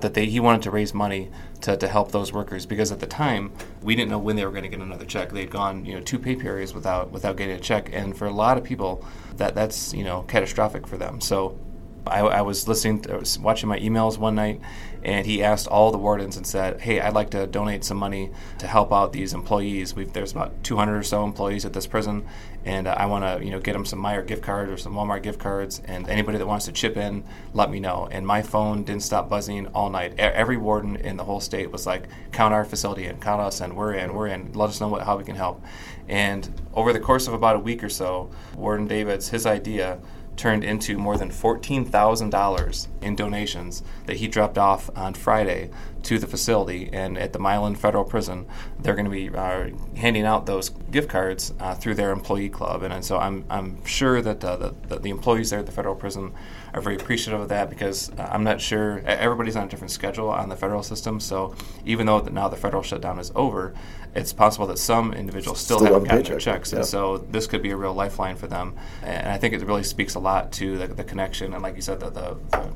that 0.00 0.14
they, 0.14 0.26
he 0.26 0.40
wanted 0.40 0.62
to 0.62 0.70
raise 0.70 0.94
money 0.94 1.30
to, 1.62 1.76
to 1.76 1.88
help 1.88 2.12
those 2.12 2.32
workers 2.32 2.66
because 2.66 2.90
at 2.92 3.00
the 3.00 3.06
time 3.06 3.52
we 3.82 3.94
didn't 3.94 4.10
know 4.10 4.18
when 4.18 4.36
they 4.36 4.44
were 4.44 4.50
going 4.50 4.62
to 4.62 4.68
get 4.68 4.80
another 4.80 5.04
check. 5.04 5.30
They'd 5.30 5.50
gone 5.50 5.84
you 5.84 5.94
know 5.94 6.00
two 6.00 6.18
pay 6.18 6.36
periods 6.36 6.74
without 6.74 7.10
without 7.10 7.36
getting 7.36 7.56
a 7.56 7.60
check, 7.60 7.90
and 7.92 8.16
for 8.16 8.26
a 8.26 8.32
lot 8.32 8.58
of 8.58 8.64
people 8.64 9.04
that 9.36 9.54
that's 9.54 9.92
you 9.92 10.04
know 10.04 10.22
catastrophic 10.22 10.86
for 10.86 10.96
them. 10.96 11.20
So 11.20 11.58
I, 12.06 12.20
I 12.20 12.42
was 12.42 12.66
listening, 12.66 13.02
to, 13.02 13.14
I 13.14 13.16
was 13.16 13.38
watching 13.38 13.68
my 13.68 13.78
emails 13.78 14.18
one 14.18 14.34
night, 14.34 14.60
and 15.02 15.26
he 15.26 15.42
asked 15.42 15.66
all 15.66 15.90
the 15.90 15.98
wardens 15.98 16.36
and 16.36 16.46
said, 16.46 16.80
"Hey, 16.80 17.00
I'd 17.00 17.14
like 17.14 17.30
to 17.30 17.46
donate 17.46 17.84
some 17.84 17.96
money 17.96 18.30
to 18.58 18.66
help 18.66 18.92
out 18.92 19.12
these 19.12 19.32
employees. 19.32 19.94
We've, 19.94 20.12
there's 20.12 20.32
about 20.32 20.62
200 20.62 20.98
or 20.98 21.02
so 21.02 21.24
employees 21.24 21.64
at 21.64 21.72
this 21.72 21.86
prison, 21.86 22.26
and 22.64 22.86
uh, 22.86 22.94
I 22.96 23.06
want 23.06 23.24
to, 23.24 23.44
you 23.44 23.50
know, 23.50 23.60
get 23.60 23.72
them 23.72 23.84
some 23.84 24.02
Meijer 24.02 24.26
gift 24.26 24.42
cards 24.42 24.70
or 24.70 24.76
some 24.76 24.94
Walmart 24.94 25.22
gift 25.22 25.38
cards. 25.38 25.80
And 25.86 26.08
anybody 26.08 26.38
that 26.38 26.46
wants 26.46 26.66
to 26.66 26.72
chip 26.72 26.96
in, 26.96 27.24
let 27.54 27.70
me 27.70 27.80
know." 27.80 28.08
And 28.10 28.26
my 28.26 28.42
phone 28.42 28.84
didn't 28.84 29.02
stop 29.02 29.28
buzzing 29.28 29.66
all 29.68 29.90
night. 29.90 30.18
Every 30.18 30.56
warden 30.56 30.96
in 30.96 31.16
the 31.16 31.24
whole 31.24 31.40
state 31.40 31.70
was 31.70 31.86
like, 31.86 32.08
"Count 32.32 32.52
our 32.52 32.64
facility 32.64 33.06
and 33.06 33.20
count 33.20 33.40
us 33.40 33.60
and 33.60 33.76
we're 33.76 33.94
in, 33.94 34.14
we're 34.14 34.28
in. 34.28 34.52
Let 34.52 34.68
us 34.70 34.80
know 34.80 34.88
what, 34.88 35.02
how 35.02 35.16
we 35.16 35.24
can 35.24 35.36
help." 35.36 35.62
And 36.08 36.50
over 36.74 36.92
the 36.92 37.00
course 37.00 37.28
of 37.28 37.34
about 37.34 37.56
a 37.56 37.60
week 37.60 37.84
or 37.84 37.88
so, 37.88 38.30
Warden 38.56 38.88
Davids, 38.88 39.28
his 39.28 39.46
idea 39.46 39.98
turned 40.40 40.64
into 40.64 40.96
more 40.96 41.18
than 41.18 41.28
$14,000 41.28 42.86
in 43.02 43.14
donations 43.14 43.82
that 44.06 44.16
he 44.16 44.26
dropped 44.26 44.56
off 44.56 44.88
on 44.96 45.12
Friday 45.12 45.68
to 46.02 46.18
the 46.18 46.26
facility. 46.26 46.88
And 46.94 47.18
at 47.18 47.34
the 47.34 47.38
Milan 47.38 47.74
Federal 47.74 48.04
Prison, 48.04 48.46
they're 48.78 48.94
going 48.94 49.04
to 49.04 49.10
be 49.10 49.28
uh, 49.28 49.68
handing 49.96 50.24
out 50.24 50.46
those 50.46 50.70
gift 50.90 51.10
cards 51.10 51.52
uh, 51.60 51.74
through 51.74 51.96
their 51.96 52.10
employee 52.10 52.48
club. 52.48 52.82
And, 52.82 52.92
and 52.92 53.04
so 53.04 53.18
I'm, 53.18 53.44
I'm 53.50 53.84
sure 53.84 54.22
that 54.22 54.42
uh, 54.42 54.56
the, 54.56 54.74
the, 54.88 54.98
the, 55.00 55.10
employees 55.10 55.50
there 55.50 55.58
at 55.58 55.66
the 55.66 55.72
federal 55.72 55.94
prison 55.94 56.32
are 56.74 56.80
very 56.80 56.96
appreciative 56.96 57.40
of 57.40 57.48
that 57.48 57.70
because 57.70 58.10
uh, 58.10 58.28
I'm 58.30 58.44
not 58.44 58.60
sure, 58.60 59.00
everybody's 59.06 59.56
on 59.56 59.66
a 59.66 59.68
different 59.68 59.90
schedule 59.90 60.28
on 60.28 60.48
the 60.48 60.56
federal 60.56 60.82
system. 60.82 61.20
So 61.20 61.54
even 61.84 62.06
though 62.06 62.20
now 62.20 62.48
the 62.48 62.56
federal 62.56 62.82
shutdown 62.82 63.18
is 63.18 63.32
over, 63.34 63.74
it's 64.14 64.32
possible 64.32 64.66
that 64.66 64.78
some 64.78 65.12
individuals 65.12 65.60
still, 65.60 65.78
still 65.78 65.92
haven't 65.94 66.08
gotten 66.08 66.24
their 66.24 66.40
checks, 66.40 66.72
and 66.72 66.84
so 66.84 67.18
this 67.18 67.46
could 67.46 67.62
be 67.62 67.70
a 67.70 67.76
real 67.76 67.94
lifeline 67.94 68.36
for 68.36 68.48
them. 68.48 68.76
And 69.02 69.28
I 69.28 69.38
think 69.38 69.54
it 69.54 69.62
really 69.62 69.84
speaks 69.84 70.16
a 70.16 70.18
lot 70.18 70.50
to 70.52 70.78
the, 70.78 70.88
the 70.88 71.04
connection, 71.04 71.54
and 71.54 71.62
like 71.62 71.76
you 71.76 71.82
said, 71.82 72.00
the, 72.00 72.10
the, 72.10 72.36
the 72.50 72.68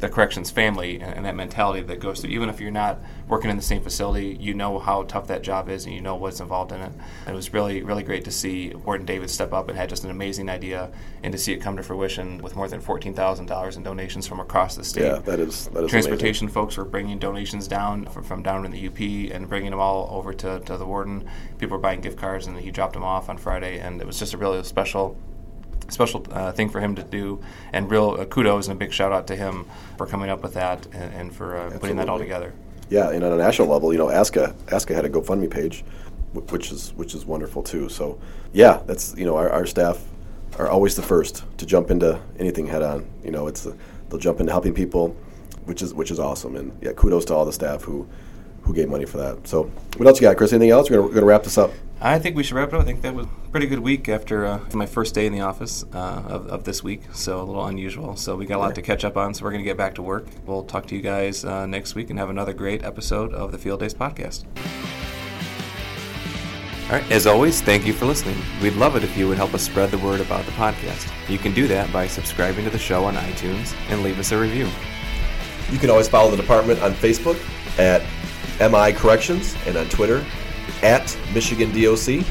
the 0.00 0.08
corrections 0.08 0.50
family 0.50 0.98
and, 1.00 1.14
and, 1.14 1.24
that 1.26 1.36
mentality 1.36 1.82
that 1.82 2.00
goes 2.00 2.20
through. 2.20 2.30
Even 2.30 2.48
if 2.48 2.60
you're 2.60 2.70
not 2.70 2.98
working 3.28 3.50
in 3.50 3.56
the 3.56 3.62
same 3.62 3.82
facility, 3.82 4.36
you 4.40 4.54
know 4.54 4.78
how 4.78 5.02
tough 5.04 5.26
that 5.26 5.42
job 5.42 5.68
is 5.68 5.84
and 5.84 5.94
you 5.94 6.00
know 6.00 6.16
what's 6.16 6.40
involved 6.40 6.72
in 6.72 6.80
it. 6.80 6.92
And 7.26 7.28
it 7.28 7.34
was 7.34 7.52
really, 7.52 7.82
really 7.82 8.02
great 8.02 8.24
to 8.24 8.30
see 8.30 8.72
Warden 8.74 9.06
David 9.06 9.30
step 9.30 9.52
up 9.52 9.68
and 9.68 9.76
had 9.76 9.88
just 9.88 10.04
an 10.04 10.10
amazing 10.10 10.48
idea 10.48 10.90
and 11.22 11.32
to 11.32 11.38
see 11.38 11.52
it 11.52 11.58
come 11.58 11.76
to 11.76 11.82
fruition 11.82 12.38
with 12.38 12.56
more 12.56 12.66
than 12.66 12.80
$14,000 12.80 13.76
in 13.76 13.82
donations 13.82 14.26
from 14.26 14.40
across 14.40 14.74
the 14.74 14.84
state. 14.84 15.04
Yeah, 15.04 15.18
that 15.18 15.38
is, 15.38 15.66
that 15.68 15.84
is 15.84 15.90
Transportation 15.90 16.46
amazing. 16.46 16.48
folks 16.48 16.76
were 16.78 16.84
bringing 16.84 17.18
donations 17.18 17.68
down 17.68 18.06
from, 18.06 18.24
from 18.24 18.42
down 18.42 18.64
in 18.64 18.70
the 18.70 18.88
UP 18.88 19.00
and 19.34 19.48
bringing 19.48 19.70
them 19.70 19.80
all 19.80 20.08
over 20.10 20.32
to, 20.32 20.60
to 20.60 20.76
the 20.76 20.86
warden. 20.86 21.28
People 21.58 21.76
were 21.76 21.82
buying 21.82 22.00
gift 22.00 22.16
cards 22.16 22.46
and 22.46 22.58
he 22.58 22.70
dropped 22.70 22.94
them 22.94 23.04
off 23.04 23.28
on 23.28 23.36
Friday 23.36 23.78
and 23.78 24.00
it 24.00 24.06
was 24.06 24.18
just 24.18 24.32
a 24.32 24.38
really 24.38 24.62
special 24.62 25.16
special 25.90 26.26
uh, 26.30 26.52
thing 26.52 26.68
for 26.68 26.80
him 26.80 26.94
to 26.96 27.02
do, 27.02 27.40
and 27.72 27.90
real 27.90 28.16
uh, 28.18 28.24
kudos 28.24 28.68
and 28.68 28.76
a 28.76 28.78
big 28.78 28.92
shout 28.92 29.12
out 29.12 29.26
to 29.28 29.36
him 29.36 29.66
for 29.96 30.06
coming 30.06 30.30
up 30.30 30.42
with 30.42 30.54
that 30.54 30.86
and, 30.86 31.14
and 31.14 31.34
for 31.34 31.56
uh, 31.56 31.78
putting 31.78 31.96
that 31.96 32.08
all 32.08 32.18
together. 32.18 32.52
Yeah, 32.88 33.10
and 33.10 33.22
on 33.22 33.32
a 33.32 33.36
national 33.36 33.68
level, 33.68 33.92
you 33.92 33.98
know, 33.98 34.08
ASCA 34.08 34.52
ASCA 34.66 34.94
had 34.94 35.04
a 35.04 35.08
GoFundMe 35.08 35.50
page, 35.50 35.84
which 36.32 36.72
is 36.72 36.92
which 36.94 37.14
is 37.14 37.24
wonderful 37.24 37.62
too. 37.62 37.88
So, 37.88 38.18
yeah, 38.52 38.82
that's 38.86 39.14
you 39.16 39.24
know 39.24 39.36
our, 39.36 39.48
our 39.50 39.66
staff 39.66 40.02
are 40.58 40.68
always 40.68 40.96
the 40.96 41.02
first 41.02 41.44
to 41.58 41.66
jump 41.66 41.90
into 41.90 42.20
anything 42.38 42.66
head 42.66 42.82
on. 42.82 43.06
You 43.24 43.30
know, 43.30 43.46
it's 43.46 43.66
they'll 44.08 44.18
jump 44.18 44.40
into 44.40 44.52
helping 44.52 44.74
people, 44.74 45.16
which 45.64 45.82
is 45.82 45.94
which 45.94 46.10
is 46.10 46.18
awesome. 46.18 46.56
And 46.56 46.76
yeah, 46.82 46.92
kudos 46.92 47.24
to 47.26 47.34
all 47.34 47.44
the 47.44 47.52
staff 47.52 47.82
who 47.82 48.08
who 48.62 48.74
gave 48.74 48.88
money 48.88 49.06
for 49.06 49.18
that. 49.18 49.46
So, 49.46 49.70
what 49.96 50.06
else 50.08 50.20
you 50.20 50.26
got, 50.26 50.36
Chris? 50.36 50.52
Anything 50.52 50.70
else? 50.70 50.90
We're 50.90 50.96
gonna, 50.96 51.08
we're 51.08 51.14
gonna 51.14 51.26
wrap 51.26 51.44
this 51.44 51.58
up. 51.58 51.70
I 52.02 52.18
think 52.18 52.34
we 52.34 52.42
should 52.42 52.54
wrap 52.54 52.68
it 52.68 52.74
up. 52.76 52.80
I 52.80 52.84
think 52.84 53.02
that 53.02 53.14
was 53.14 53.26
a 53.26 53.50
pretty 53.50 53.66
good 53.66 53.80
week 53.80 54.08
after 54.08 54.46
uh, 54.46 54.60
my 54.72 54.86
first 54.86 55.14
day 55.14 55.26
in 55.26 55.34
the 55.34 55.42
office 55.42 55.84
uh, 55.92 56.22
of, 56.26 56.46
of, 56.46 56.64
this 56.64 56.82
week, 56.82 57.02
so 57.12 57.42
a 57.42 57.44
little 57.44 57.66
unusual. 57.66 58.16
So 58.16 58.36
we 58.36 58.46
got 58.46 58.56
a 58.56 58.58
lot 58.58 58.74
to 58.76 58.82
catch 58.82 59.04
up 59.04 59.18
on, 59.18 59.34
so 59.34 59.44
we're 59.44 59.50
going 59.50 59.62
to 59.62 59.68
get 59.68 59.76
back 59.76 59.96
to 59.96 60.02
work. 60.02 60.26
We'll 60.46 60.64
talk 60.64 60.86
to 60.86 60.96
you 60.96 61.02
guys 61.02 61.44
uh, 61.44 61.66
next 61.66 61.94
week 61.94 62.08
and 62.08 62.18
have 62.18 62.30
another 62.30 62.54
great 62.54 62.84
episode 62.84 63.34
of 63.34 63.52
the 63.52 63.58
Field 63.58 63.80
Days 63.80 63.92
podcast. 63.92 64.44
All 66.86 66.96
right, 66.96 67.12
as 67.12 67.26
always, 67.26 67.60
thank 67.60 67.86
you 67.86 67.92
for 67.92 68.06
listening. 68.06 68.38
We'd 68.62 68.76
love 68.76 68.96
it 68.96 69.04
if 69.04 69.14
you 69.14 69.28
would 69.28 69.36
help 69.36 69.52
us 69.52 69.62
spread 69.62 69.90
the 69.90 69.98
word 69.98 70.22
about 70.22 70.46
the 70.46 70.52
podcast. 70.52 71.12
You 71.28 71.36
can 71.36 71.52
do 71.52 71.68
that 71.68 71.92
by 71.92 72.06
subscribing 72.06 72.64
to 72.64 72.70
the 72.70 72.78
show 72.78 73.04
on 73.04 73.14
iTunes 73.14 73.74
and 73.90 74.02
leave 74.02 74.18
us 74.18 74.32
a 74.32 74.40
review. 74.40 74.70
You 75.70 75.78
can 75.78 75.90
always 75.90 76.08
follow 76.08 76.30
the 76.30 76.38
department 76.38 76.80
on 76.80 76.94
Facebook 76.94 77.38
at 77.78 78.00
MI 78.58 78.98
Corrections 78.98 79.54
and 79.66 79.76
on 79.76 79.86
Twitter 79.90 80.24
at 80.82 81.16
Michigan 81.34 81.70
DOC, 81.70 82.24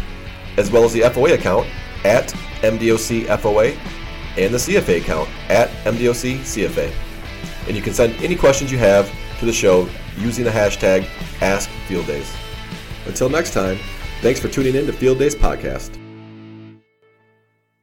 as 0.58 0.72
well 0.72 0.84
as 0.84 0.94
the 0.94 1.02
FOA 1.02 1.34
account 1.34 1.68
at 2.04 2.30
MDOC 2.62 3.26
FOA 3.38 3.78
and 4.38 4.54
the 4.54 4.58
CFA 4.58 5.02
account 5.02 5.30
at 5.50 5.70
MDOC 5.86 6.40
CFA. 6.40 6.94
And 7.68 7.76
you 7.76 7.82
can 7.82 7.94
send 7.94 8.14
any 8.24 8.36
questions 8.36 8.72
you 8.72 8.78
have 8.78 9.12
to 9.40 9.46
the 9.46 9.54
show 9.54 9.90
using 10.18 10.44
the 10.44 10.52
hashtag 10.52 11.04
AskFieldDays. 11.40 12.36
Until 13.06 13.30
next 13.30 13.54
time, 13.54 13.78
thanks 14.22 14.40
for 14.40 14.48
tuning 14.48 14.76
in 14.76 14.86
to 14.86 14.94
Field 14.94 15.20
Days 15.20 15.36
Podcast. 15.36 15.99